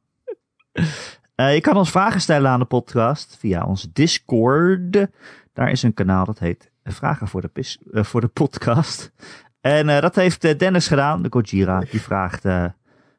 [1.34, 5.06] Eh, je kan ons vragen stellen aan de podcast via onze Discord.
[5.52, 9.12] Daar is een kanaal dat heet Vragen voor de, pis, eh, voor de podcast.
[9.60, 11.80] En eh, dat heeft eh, Dennis gedaan, de Gojira.
[11.90, 12.64] Die vraagt: eh,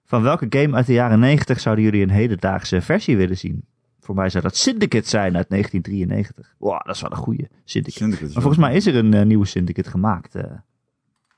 [0.05, 3.65] Van welke game uit de jaren 90 zouden jullie een hedendaagse versie willen zien?
[3.99, 6.55] Voor mij zou dat Syndicate zijn uit 1993.
[6.57, 7.97] Wow, dat is wel een goede Syndicate.
[7.97, 10.35] Syndicate is Maar volgens mij is er een eh, nieuwe Syndicate gemaakt.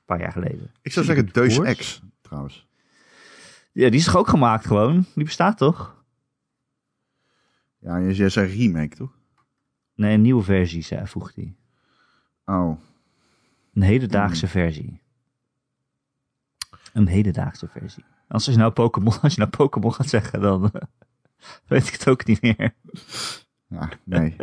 [0.06, 0.70] Een paar jaar geleden.
[0.82, 2.66] Ik zou zeggen Deus Ex, trouwens.
[3.72, 5.06] Ja, die is toch ook gemaakt gewoon?
[5.14, 6.04] Die bestaat toch?
[7.78, 9.18] Ja, je jij zei remake, toch?
[9.94, 11.56] Nee, een nieuwe versie, zei, voegt hij.
[12.44, 12.80] Oh.
[13.74, 15.00] Een hedendaagse versie.
[16.92, 18.04] Een hedendaagse versie.
[18.28, 20.82] Als je nou Pokémon, als je nou Pokémon gaat zeggen, dan eh,
[21.68, 22.74] weet ik het ook niet meer.
[23.68, 24.36] Ja, nee.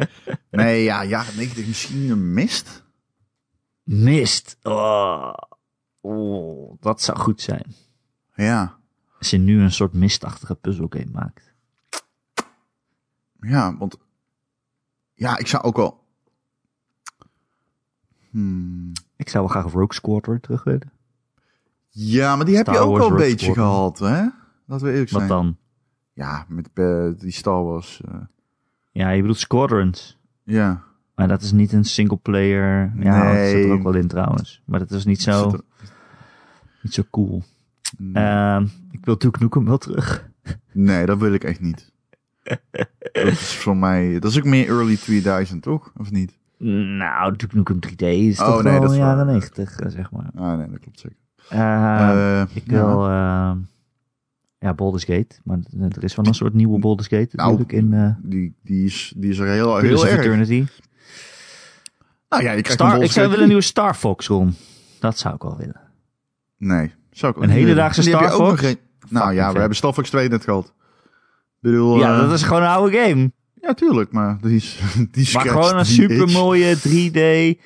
[0.51, 2.84] Nee, ja, jaren 90 misschien een mist?
[3.84, 4.57] Mist.
[4.61, 5.34] Oh.
[6.04, 7.66] Oh, dat zou goed zijn.
[8.36, 8.78] Ja.
[9.20, 11.54] Als je nu een soort mistachtige puzzelgame maakt.
[13.39, 13.97] Ja, want...
[15.14, 16.04] Ja, ik zou ook wel...
[18.30, 18.91] Hmm.
[19.16, 20.91] Ik zou wel graag Rogue Squadron terug willen.
[21.89, 23.66] Ja, maar die heb je ook Wars wel een Rogue beetje Squadron.
[23.76, 24.28] gehad, hè?
[24.66, 25.32] Laten we eerlijk Wat zijn.
[25.34, 25.58] dan?
[26.14, 28.01] Ja, met eh, die Star Wars.
[28.01, 28.16] eh,
[28.91, 30.20] Ja, je bedoelt Squadrons.
[30.43, 30.84] ja.
[31.16, 32.93] Maar dat is niet een single player.
[32.99, 33.72] Ja, dat zit er Nee.
[33.72, 34.62] ook wel in trouwens.
[34.66, 35.51] Maar dat is niet zo,
[36.84, 37.43] niet zo cool.
[37.97, 38.23] Nee.
[38.23, 40.29] Ehm, ik wil Duke Nukem wel terug.
[40.71, 41.91] Nee, dat wil ik echt niet.
[43.11, 44.19] dat is voor mij...
[44.19, 45.91] Dat is ook meer early 2000, toch?
[45.97, 46.38] Of niet?
[46.57, 49.07] Nou, Duke Nukem 3D is Oh, toch nee, wel dat is waar.
[49.07, 50.29] jaren 90, eh, zeg maar.
[50.36, 51.17] Ah, nee, dat klopt zeker.
[51.49, 52.86] Eh, Eh, ik ja.
[52.86, 53.51] wil, eh,
[54.59, 55.36] ja, Baldur's Gate.
[55.43, 55.57] Maar
[55.89, 59.13] er is wel een soort nieuwe Baldur's Gate Nou, natuurlijk in uh, Die, die, is,
[59.15, 60.19] die is er heel, Pillars heel erg.
[60.25, 60.65] Eternity.
[62.29, 64.55] Nou ja, je krijgt een Star, ik zou willen een nieuwe Star Fox Ron.
[64.99, 65.81] Dat zou ik wel willen.
[66.64, 66.91] Nee.
[67.11, 68.59] Zou ik Een hedendaagse Star Fox?
[68.59, 68.78] geen-
[69.09, 70.74] Nou Fucking ja, we hebben Star Fox 2 net gehad.
[71.59, 71.97] Bedoel...
[71.97, 73.32] ja, eh, dat is gewoon een oude game.
[73.61, 74.80] Ja, tuurlijk, maar die is...
[75.11, 77.59] Die Maar gewoon een super mooie 3D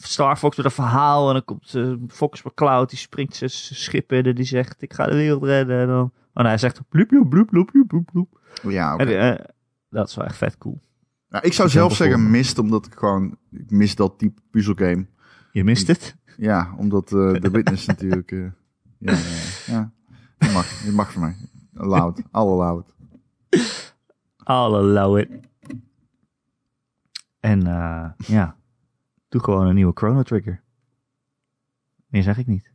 [0.00, 1.26] Star Fox met een verhaal.
[1.28, 4.92] En dan komt uh, Fox McCloud, die springt zijn schip in en die zegt: Ik
[4.92, 5.80] ga de wereld redden.
[5.80, 8.40] En dan, oh, nee, hij zegt: bloep, bloep, bloep, bloep, bloep, bloep.
[8.68, 9.04] Ja, oké.
[9.04, 9.44] Eh,
[9.90, 10.80] dat is wel echt vet cool.
[11.28, 13.36] Nou, ik zou Ik zelf zeggen mist, omdat ik gewoon...
[13.52, 15.06] Ik mis dat type puzzelgame.
[15.52, 16.16] Je mist het?
[16.36, 18.32] Ja, omdat eh The Witness natuurlijk...
[18.32, 18.50] eh,
[18.98, 19.20] ja, ja,
[19.66, 19.92] ja.
[20.38, 21.36] Je mag, je mag van mij.
[21.72, 22.22] Loud.
[22.30, 22.94] Alle loud.
[24.36, 25.28] Alle allow it.
[27.40, 28.56] En eh, ja,
[29.28, 30.62] doe gewoon een nieuwe Chrono Trigger.
[32.06, 32.70] Meer zeg ik niet.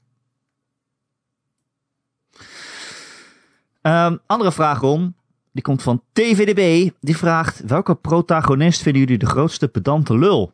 [3.82, 5.16] Ehm, andere vraag, Ron.
[5.52, 6.92] Die komt van TVDB.
[7.00, 10.54] Die vraagt, welke protagonist vinden jullie de grootste pedante lul?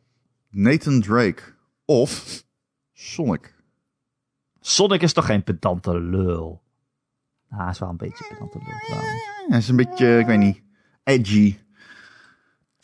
[0.49, 1.41] Nathan Drake.
[1.85, 2.43] Of
[2.99, 3.53] Sonic.
[4.59, 6.61] Sonic is toch geen pedante lul?
[7.49, 8.97] Nou, hij is wel een beetje pedante lul.
[9.47, 10.61] Hij is een beetje, ik weet niet,
[11.03, 11.57] edgy.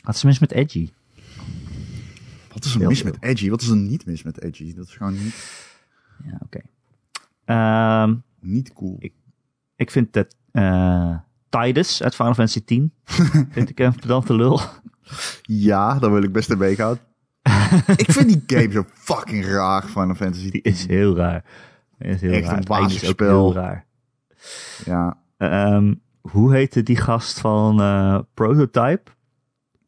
[0.04, 0.92] Wat is er mis met Edgy?
[2.54, 3.12] Wat is er Heel mis veel.
[3.12, 3.50] met edgy?
[3.50, 4.74] Wat is er niet mis met edgy?
[4.76, 5.36] Dat is gewoon niet,
[6.26, 6.60] Ja, oké.
[7.46, 8.98] Ehm, niet cool.
[9.76, 11.18] ik vind dat eh
[11.50, 12.94] Tidus uit Final Fantasy 10
[13.56, 14.60] vind ik een pedante lul.
[15.42, 16.98] Ja, daar wil ik best in meegaan.
[17.96, 20.50] Ik vind die game zo fucking raar, Final Fantasy.
[20.52, 21.44] Die is heel raar.
[21.98, 22.82] Die is heel Echt raar.
[22.82, 23.86] een heel raar.
[24.86, 29.12] Ja, Ehm, hoe heette die gast van eh, Prototype?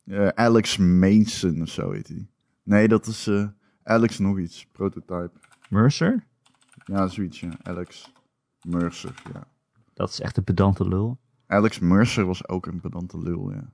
[0.05, 2.27] eh, Alex Mason of zo heet hij.
[2.63, 3.45] Nee, dat is eh,
[3.83, 4.67] Alex nog iets.
[4.71, 5.31] Prototype.
[5.69, 6.23] Mercer?
[6.85, 7.49] Ja, zoiets, ja.
[7.63, 8.11] Alex
[8.61, 9.43] Mercer, ja.
[9.93, 11.17] Dat is echt een pedante lul.
[11.47, 13.69] Alex Mercer was ook een pedante lul, ja.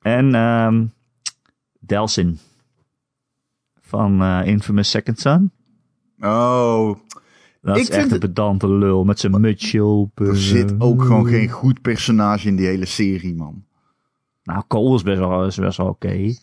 [0.00, 0.86] En ehm
[1.80, 2.38] Delsin
[3.86, 5.50] van eh, Infamous Second Son.
[6.20, 6.96] Oh,
[7.60, 10.20] Dat Ik is echt een pedante lul met zijn mutsje op.
[10.20, 13.64] er eh, zit ook gewoon geen goed personage in die hele serie, man.
[14.42, 16.34] Nou, Cole is best wel, is best wel oké.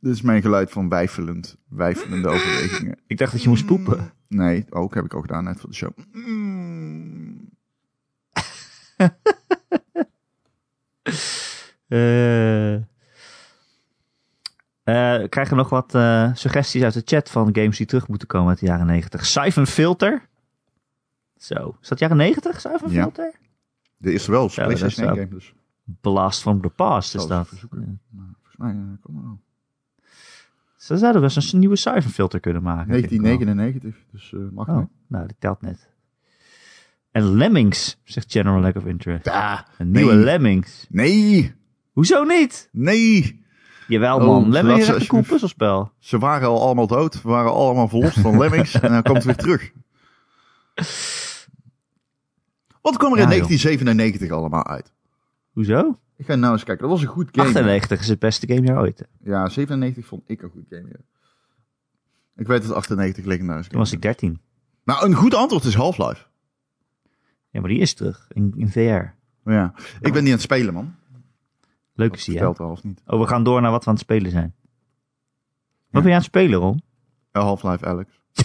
[0.00, 2.98] Dit is mijn geluid van wijfelend, wijfelende overwegingen.
[3.06, 4.12] Ik dacht dat je moest poepen.
[4.28, 5.90] Nee, ook heb ik ook gedaan net voor de show.
[11.88, 12.82] Eh eh,
[15.28, 18.48] krijgen we nog wat eh, suggesties uit de chat van games die terug moeten komen
[18.48, 19.26] uit de jaren 90.
[19.26, 20.28] Siphon Filter.
[21.36, 21.76] Zo.
[21.82, 23.02] Is dat jaren 90, Siphon Ja.
[23.02, 23.34] Filter?
[23.96, 25.54] De eerste wel, Ja, is PlayStation 1 wel- game dus.
[26.00, 27.28] Blast from the Past is dat.
[27.30, 29.36] Nou, volgens mij, kom maar
[30.98, 32.92] zouden best eens een nieuwe Siphon Filter kunnen maken.
[32.92, 33.20] denk ik wel.
[33.20, 34.88] 1999, dus mag Oh, niet.
[35.06, 35.88] nou, die telt net.
[37.10, 39.28] En Lemmings, zegt General Lack of Interest.
[39.28, 40.24] Ah, Een nieuwe nee.
[40.24, 40.86] Lemmings.
[40.88, 41.54] Nee,
[41.96, 42.68] Hoezo niet?
[42.72, 43.44] nee.
[43.88, 45.92] Jawel Oh, man, Lemmings is een cool puzzelspel.
[45.98, 47.22] Ze waren al allemaal dood.
[47.22, 48.74] We waren allemaal verlost van Lemmings.
[48.80, 49.72] en dan komt het weer terug.
[52.80, 53.46] Wat kwam er in Ja, joh.
[53.48, 54.92] 1997 allemaal uit?
[55.52, 55.98] Hoezo?
[56.16, 56.82] Ik ga nou eens kijken.
[56.88, 57.46] Dat was een goed game.
[57.48, 58.98] 98 is het beste gamejaar ooit.
[58.98, 59.30] hè.
[59.30, 60.88] Ja, 97 vond ik een goed game.
[60.88, 61.00] Ja.
[62.36, 64.40] Ik weet dat 98 legendarisch Toen was ik 13.
[64.84, 66.24] Nou, een goed antwoord is Half-Life.
[67.50, 69.14] Ja, maar die is terug in, in VR.
[69.50, 70.94] Ja, ik ben niet aan het spelen, man.
[71.96, 72.44] Leuk is die, hè?
[72.44, 73.02] half niet.
[73.06, 74.54] Oh, we gaan door naar wat we aan het spelen zijn.
[75.90, 76.82] Wat ben je aan het spelen, Ron?
[77.32, 78.20] Half-Life Alex.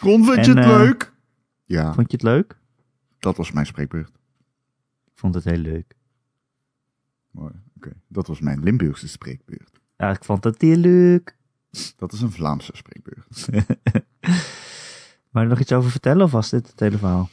[0.00, 1.12] Ron, vind je En, het eh, leuk?
[1.64, 2.58] Ja, Vond je het leuk?
[3.18, 4.08] dat was mijn spreekbeurt.
[5.06, 5.96] Ik vond het heel leuk.
[7.30, 7.92] Mooi, oké.
[8.08, 9.80] Dat was mijn Limburgse spreekbeurt.
[9.96, 11.36] Ja, ik vond het heel leuk.
[11.96, 13.48] Dat is een Vlaamse spreekbeurt.
[15.30, 17.28] Maar er nog iets over vertellen of was dit het hele verhaal?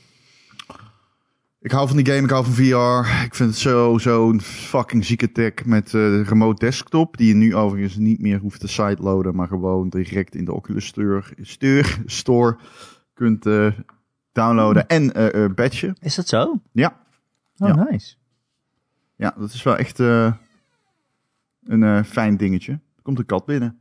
[1.62, 3.24] Ik hou van die game, ik hou van VR.
[3.26, 7.18] Ik vind het zo, zo'n fucking zieke tech met eh remote desktop.
[7.18, 10.86] Die je nu overigens niet meer hoeft te sideloaden, maar gewoon direct in de Oculus
[10.86, 12.57] Store, Store, store
[13.14, 13.72] kunt eh,
[14.32, 15.95] downloaden en eh eh batchen.
[15.99, 16.62] Is dat zo?
[16.72, 16.99] Ja,
[17.57, 17.88] Oh, Ja.
[17.89, 18.16] nice.
[19.16, 20.34] ja, dat is wel echt eh,
[21.64, 22.72] een eh, fijn dingetje.
[22.72, 23.78] Er komt een kat binnen.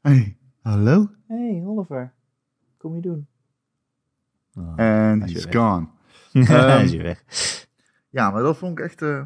[0.00, 1.10] Hey, hallo?
[1.26, 2.12] Hey, Oliver.
[2.76, 3.26] Kom je doen?
[4.54, 5.54] Oh, And Hij is he's weg.
[5.54, 5.86] gone.
[6.46, 7.24] Hij is weer weg.
[8.10, 9.02] Ja, maar dat vond ik echt.
[9.02, 9.22] eh,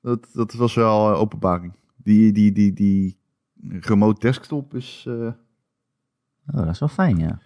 [0.00, 1.72] dat, dat was wel eh, openbaring.
[1.96, 3.18] Die, die, die, die
[3.68, 5.04] remote desktop is.
[5.08, 5.28] eh
[6.54, 7.40] Oh, dat is wel fijn, ja.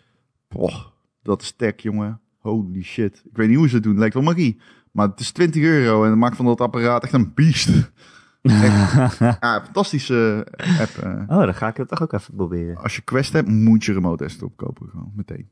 [0.49, 0.87] poh,
[1.23, 2.21] dat is tech, jongen.
[2.39, 3.23] Holy shit.
[3.31, 3.93] Ik weet niet hoe ze het doen.
[3.93, 4.61] Het lijkt wel magie.
[4.93, 7.69] Maar het is 20 euro en dat maakt van dat apparaat echt een beest.
[8.43, 10.47] Ja, fantastische
[10.81, 11.05] app.
[11.31, 12.77] Oh, dan ga ik het toch ook even proberen.
[12.77, 14.89] Als je Quest hebt, moet je remote desktop kopen.
[14.89, 15.51] Gewoon meteen.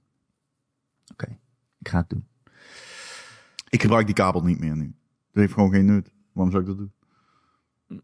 [1.79, 2.25] Ik ga het doen.
[3.69, 4.95] Ik gebruik die kabel niet meer nu.
[5.33, 6.13] Dat heeft gewoon geen nut.
[6.33, 6.93] Waarom zou ik dat doen?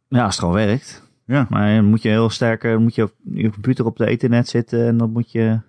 [0.08, 1.02] Ja, als het gewoon werkt.
[1.24, 1.46] Ja.
[1.50, 4.48] Maar dan moet je heel sterk, dan moet je op je computer op de ethernet
[4.48, 5.60] zitten en dan moet je...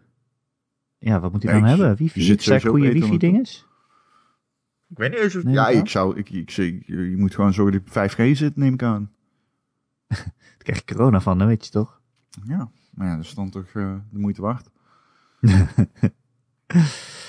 [0.98, 1.96] Ja, wat moet hij dan hebben?
[1.96, 2.22] Wifi?
[2.22, 3.68] zit op goede ethernet, wifi-dinges?
[4.90, 5.44] Ik weet niet eens of...
[5.44, 6.18] Nee, ja, ik zou...
[6.18, 9.12] Ik, ik, zeg, je moet gewoon zorgen dat je op 5G zit, neem ik aan.
[10.08, 12.02] Daar krijg je corona van, dat weet je toch?
[12.48, 14.70] Ja, maar ja, dat is dan toch eh, de moeite waard.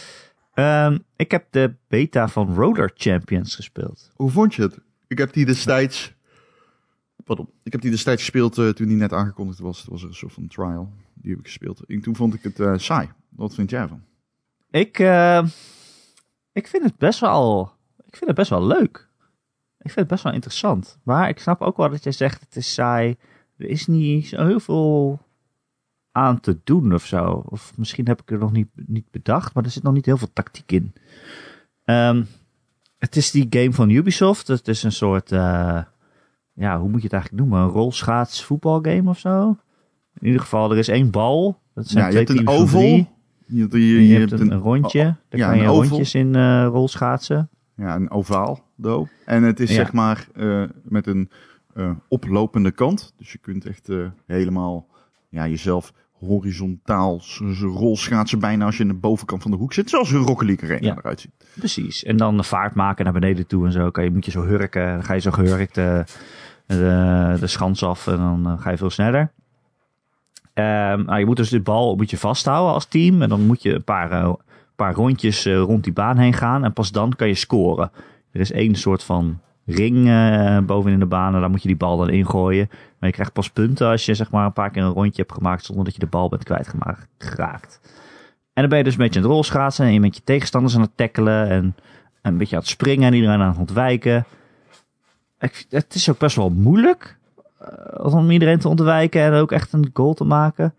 [0.57, 4.11] Ehm, ik heb de beta van Roller Champions gespeeld.
[4.15, 4.79] Hoe vond je het?
[5.07, 6.15] Ik heb die destijds...
[7.25, 7.51] Pardon.
[7.63, 9.79] Ik heb die destijds gespeeld eh, toen die net aangekondigd was.
[9.81, 10.93] Het was een soort van trial.
[11.15, 11.81] Die heb ik gespeeld.
[11.81, 13.09] En toen vond ik het eh, saai.
[13.29, 14.03] Wat vind jij van?
[14.71, 15.47] Ik, eh,
[16.53, 17.73] ik vind het best wel,
[18.07, 19.09] ik vind het best wel leuk.
[19.79, 20.99] Ik vind het best wel interessant.
[21.03, 23.17] Maar ik snap ook wel dat jij zegt het is saai.
[23.57, 25.26] Er is niet zo heel veel
[26.17, 27.43] aan te doen of zo.
[27.49, 30.17] Of misschien heb ik er nog niet, niet bedacht, maar er zit nog niet heel
[30.17, 30.93] veel tactiek in.
[31.85, 32.23] Ehm,
[32.99, 34.49] het is die game van Ubisoft.
[34.49, 35.83] Het is een soort, eh,
[36.53, 37.61] ja, hoe moet je het eigenlijk noemen?
[37.67, 39.57] Een rolschaats voetbalgame of zo?
[40.19, 41.59] In ieder geval, er is één bal.
[41.75, 42.83] Dat zijn Ja, je twee hebt een oval.
[42.83, 43.07] Je,
[43.47, 45.03] je, En je, je, hebt een, een rondje.
[45.29, 45.83] Daar ja, kan je oval.
[45.83, 47.49] rondjes in eh rolschaatsen.
[47.77, 49.09] Ja, een ovaal do.
[49.25, 49.75] En het is Ja.
[49.75, 51.31] zeg maar eh, met een
[52.09, 53.13] oplopende kant.
[53.17, 53.89] Dus je kunt echt
[54.27, 54.87] helemaal
[55.29, 59.73] ja, jezelf horizontaal s- s- rolschaatsen bijna als je in de bovenkant van de hoek
[59.73, 59.91] zit.
[59.91, 60.97] Zoals een Rocket League Arena Ja.
[60.99, 61.31] eruit ziet.
[61.55, 62.05] Precies.
[62.05, 63.91] En dan de vaart maken naar beneden toe en zo.
[63.91, 64.87] Kan je, moet je zo hurken.
[64.93, 66.05] Dan ga je zo gehurkt de,
[66.67, 69.33] de, de schans af en dan eh, ga je veel sneller.
[70.55, 73.23] Ehm, nou, je moet dus de bal moet je vasthouden als team.
[73.23, 74.33] En dan moet je een paar, eh,
[74.77, 76.65] paar rondjes eh, rond die baan heen gaan.
[76.65, 77.91] En pas dan kan je scoren.
[78.33, 81.35] Er is één soort van ring eh, bovenin de baan.
[81.35, 82.69] En daar moet je die bal dan ingooien.
[82.71, 85.35] Maar je krijgt pas punten als je zeg maar een paar keer een rondje hebt
[85.35, 85.65] gemaakt.
[85.65, 87.81] Zonder dat je de bal bent kwijtgeraakt.
[88.53, 89.87] En dan ben je dus een beetje aan het rolschaatsen.
[89.87, 91.49] En je bent je tegenstanders aan het tackelen.
[91.49, 91.75] En
[92.23, 94.25] een beetje aan het springen en iedereen aan het ontwijken.
[95.69, 97.19] Het is ook best wel moeilijk
[97.59, 100.75] eh, om iedereen te ontwijken en ook echt een goal te maken.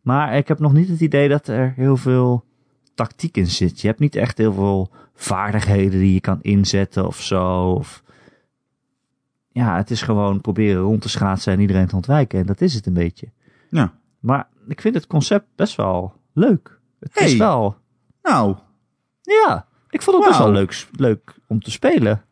[0.00, 2.44] Maar ik heb nog niet het idee dat er heel veel
[2.94, 3.80] tactiek in zit.
[3.80, 7.72] Je hebt niet echt heel veel vaardigheden die je kan inzetten of zo.
[7.72, 8.02] Of...
[9.58, 12.38] Ja, het is gewoon proberen rond te schaatsen en iedereen te ontwijken.
[12.40, 13.28] En dat is het een beetje.
[13.70, 13.92] Ja.
[14.20, 16.78] Maar ik vind het concept best wel leuk.
[17.00, 17.38] Het is Hey.
[17.38, 17.76] wel...
[18.22, 18.56] Nou,
[19.22, 22.22] Ja, ik vond het best wel leuk, leuk om te spelen.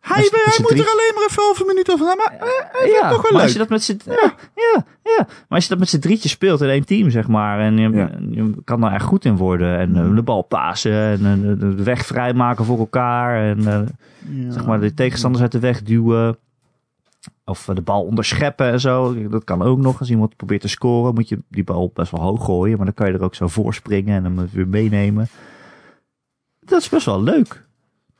[0.00, 2.06] hij, hij moet drie- er alleen maar even halve minuut over.
[2.06, 3.42] Maar eh, ja, toch wel leuk.
[3.42, 5.24] als je dat met z'n ja, ja, ja.
[5.26, 7.90] Maar als je dat met z'n drietjes speelt in één team, zeg maar, en je,
[7.90, 8.10] Ja.
[8.30, 11.82] je kan daar echt goed in worden en eh, de bal pasen en eh, de,
[11.82, 13.80] weg vrijmaken voor elkaar en eh,
[14.52, 16.36] zeg maar de tegenstanders uit de weg duwen.
[17.44, 19.28] Of de bal onderscheppen en zo.
[19.28, 19.98] Dat kan ook nog.
[19.98, 22.76] Als iemand probeert te scoren, moet je die bal best wel hoog gooien.
[22.76, 25.28] Maar dan kan je er ook zo voor springen en hem weer meenemen.
[26.60, 27.66] Dat is best wel leuk.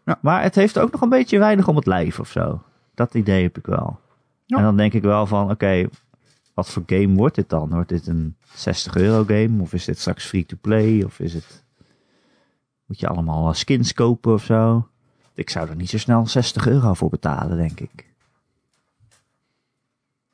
[0.04, 0.18] Ja.
[0.22, 2.62] Maar het heeft ook nog een beetje weinig om het lijf of zo.
[2.94, 4.00] Dat idee heb ik wel.
[4.44, 4.56] Ja.
[4.56, 5.88] En dan denk ik wel van, oké,
[6.54, 7.70] wat voor game wordt dit dan?
[7.70, 9.62] Wordt dit een 60 euro game?
[9.62, 11.02] Of is dit straks free to play?
[11.02, 11.64] Of is het...
[12.86, 14.88] Moet je allemaal eh, skins kopen of zo?
[15.34, 18.07] Ik zou er niet zo snel 60 euro voor betalen, denk ik.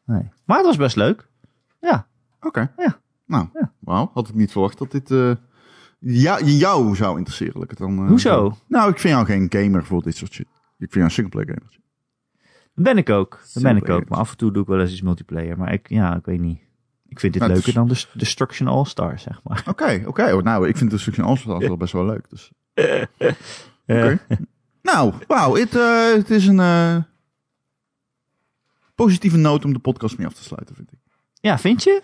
[0.05, 0.30] Nee.
[0.44, 1.28] Maar het was best leuk.
[1.80, 2.07] Ja.
[2.40, 2.72] Oké.
[2.76, 2.98] Ja.
[3.26, 3.72] Nou, Ja.
[3.78, 4.11] wauw.
[4.14, 5.32] Had ik niet verwacht dat dit eh,
[5.98, 7.62] ja, jou zou interesseren.
[7.62, 8.28] ik het dan, eh, Hoezo?
[8.50, 10.46] zo- Nou, ik vind jou geen gamer voor dit soort shit.
[10.46, 11.78] Ik vind jou een singleplayer gamer.
[12.74, 13.40] Dat ben ik ook.
[13.55, 14.09] Dat ben ik ook.
[14.09, 15.59] Maar af en toe doe ik wel eens iets multiplayer.
[15.59, 16.61] Maar ik, ja, ik weet niet.
[17.09, 19.64] Ik vind dit Nou, leuker dan de Destruction All-Star, zeg maar.
[19.68, 20.32] Oké, oké.
[20.34, 22.30] Oh, Nou, ik vind de Destruction All-Stars wel best wel leuk.
[22.30, 22.52] Dus.
[23.86, 24.18] Oké.
[24.82, 25.55] Nou, wauw.
[25.55, 26.61] Het, eh, het is een
[28.95, 30.99] positieve noot om de podcast mee af te sluiten, vind ik.
[31.40, 32.03] ja, vind je?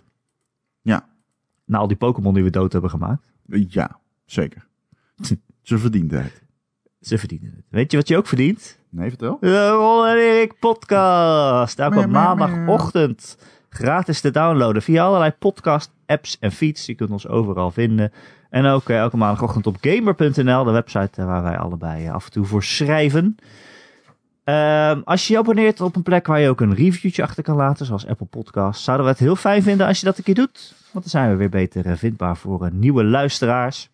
[0.82, 1.08] Ja.
[1.64, 3.32] Na al die Pokémon die we dood hebben gemaakt.
[3.68, 4.66] Ja, zeker.
[5.62, 6.42] Ze verdiende het.
[7.00, 7.64] Ze verdienen het.
[7.68, 8.78] Weet je wat je ook verdient?
[8.88, 9.36] Nee, vertel.
[9.40, 11.78] De Ron en Erik podcast.
[11.78, 13.38] Elke maandagochtend.
[13.68, 16.86] Gratis te downloaden via allerlei podcast apps en feeds.
[16.86, 18.12] Je kunt ons overal vinden.
[18.50, 20.64] En ook eh, elke maandagochtend op gamer.nl.
[20.64, 23.36] De website eh, waar wij allebei eh, af en toe voor schrijven.
[24.44, 27.56] Ehm, als je je abonneert op een plek waar je ook een reviewtje achter kan
[27.56, 27.86] laten.
[27.86, 28.84] Zoals Apple Podcasts.
[28.84, 30.74] Zouden we het heel fijn vinden als je dat een keer doet.
[30.92, 33.88] Want dan zijn we weer beter eh, vindbaar voor eh, nieuwe luisteraars.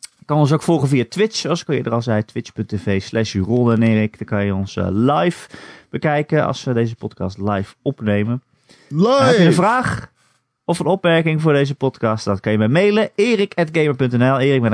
[0.00, 2.24] Je kan ons ook volgen via Twitch, zoals ik al eerder al zei.
[2.24, 4.18] Twitch.tv slash en Erik.
[4.18, 5.48] Dan kan je ons eh, live
[5.90, 8.42] bekijken als we deze podcast live opnemen.
[8.88, 9.22] Live!
[9.22, 10.10] Heb je een vraag
[10.64, 12.24] of een opmerking voor deze podcast?
[12.24, 13.10] Dat kan je mij mailen.
[13.14, 14.72] erik.gamer.nl Erik met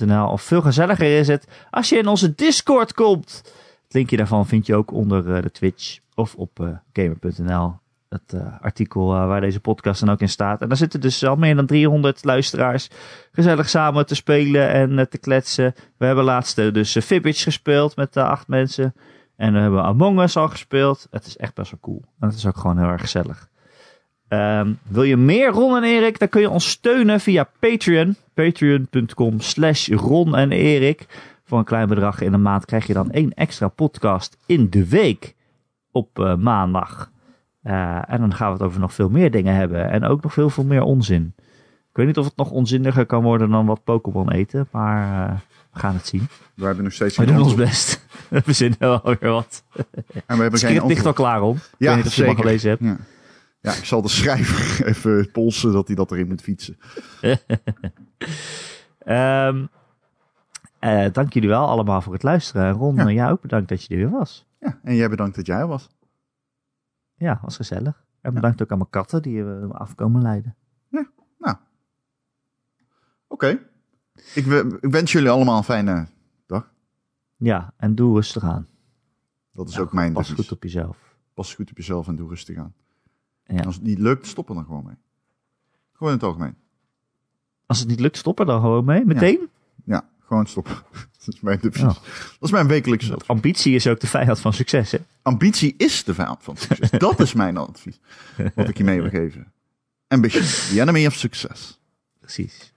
[0.00, 3.42] een k, Of veel gezelliger is het als je in onze Discord komt.
[3.90, 7.74] Het linkje daarvan vind je ook onder eh, de Twitch of op eh, gamer.nl.
[8.08, 10.60] Het eh, artikel waar deze podcast dan ook in staat.
[10.60, 12.90] En daar zitten dus al meer dan 300 luisteraars
[13.32, 15.74] gezellig samen te spelen en te kletsen.
[15.96, 18.94] We hebben laatst dus Fibbage gespeeld met acht mensen.
[19.36, 21.06] En we hebben Among Us al gespeeld.
[21.10, 22.02] Het is echt best wel cool.
[22.20, 23.48] En het is ook gewoon heel erg gezellig.
[24.28, 26.18] Ehm, wil je meer Ron en Erik?
[26.18, 28.16] Dan kun je ons steunen via Patreon.
[28.34, 31.06] Patreon.com slash Ron en Erik.
[31.50, 34.88] Voor een klein bedrag in de maand krijg je dan één extra podcast in de
[34.88, 35.34] week.
[35.92, 37.10] Op eh, maandag.
[37.62, 39.90] Eh, en dan gaan we het over nog veel meer dingen hebben.
[39.90, 41.34] En ook nog veel, veel meer onzin.
[41.90, 44.68] Ik weet niet of het nog onzinniger kan worden dan wat Pokémon eten.
[44.70, 45.36] Maar eh,
[45.72, 46.28] we gaan het zien.
[46.54, 48.06] We hebben nog steeds We doen ons best.
[48.28, 49.64] We verzinnen wel weer wat.
[49.74, 49.84] En
[50.36, 51.56] we hebben Het geen ligt al klaar om.
[51.56, 52.48] Ik Ja, weet niet of je het al zeker.
[52.48, 52.82] gelezen hebt.
[52.82, 52.96] Ja.
[53.60, 56.76] ja, ik zal de schrijver even polsen dat hij dat erin moet fietsen.
[58.98, 59.64] Ehm,
[60.80, 62.66] eh, dank jullie wel allemaal voor het luisteren.
[62.66, 63.06] En Ron, Ja.
[63.06, 64.46] eh, jij ook bedankt dat je er weer was.
[64.60, 65.88] Ja, en jij bedankt dat jij er was.
[67.14, 68.04] Ja, was gezellig.
[68.20, 70.54] En bedankt ook aan mijn katten die we me afkomen leiden.
[73.28, 73.58] Oké.
[74.34, 76.06] Ik, we- ik wens jullie allemaal een fijne
[76.46, 76.72] dag.
[77.36, 78.66] Ja, en doe rustig aan.
[79.52, 80.46] Dat is Ja, ook mijn Pas devies.
[80.46, 81.16] goed op jezelf.
[81.34, 82.74] Pas goed op jezelf en doe rustig aan.
[83.44, 83.56] Ja.
[83.56, 84.96] En als het niet lukt, stop er dan gewoon mee.
[85.92, 86.54] Gewoon in het algemeen.
[87.66, 89.04] Als het niet lukt, stop er dan gewoon mee.
[89.04, 89.48] Meteen?
[89.84, 90.74] Ja, gewoon stoppen.
[91.24, 91.82] dat is mijn advies.
[91.82, 91.88] Oh.
[91.88, 93.28] Dat is mijn wekelijkse advies.
[93.28, 94.98] Ambitie is ook de vijand van succes, hè?
[95.22, 96.90] Ambitie is de vijand van succes.
[97.08, 98.00] dat is mijn advies.
[98.54, 99.52] Wat ik je mee wil geven.
[100.08, 101.80] Ambition, the enemy of success.
[102.20, 102.72] Precies.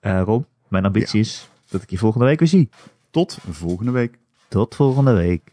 [0.00, 2.68] Eh Ron, mijn ambitie is dat ik je volgende week weer zie.
[3.10, 4.18] Tot volgende week.
[4.48, 5.52] Tot volgende week.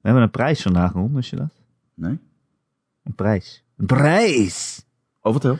[0.00, 1.52] We hebben een prijs vandaag, Ron, wist je dat?
[1.94, 2.18] Nee?
[3.02, 3.61] Een prijs.
[3.76, 4.84] Prijs!
[5.20, 5.58] Oh, vertel.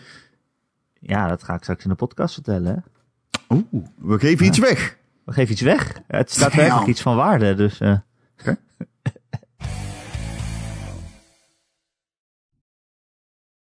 [1.01, 2.85] Ja, dat ga ik straks in de podcast vertellen.
[3.49, 3.63] Oeh,
[3.97, 4.99] we geven iets weg.
[5.25, 6.01] We geven iets weg.
[6.07, 7.81] Het staat werkelijk iets van waarde, dus...
[7.81, 7.99] eh.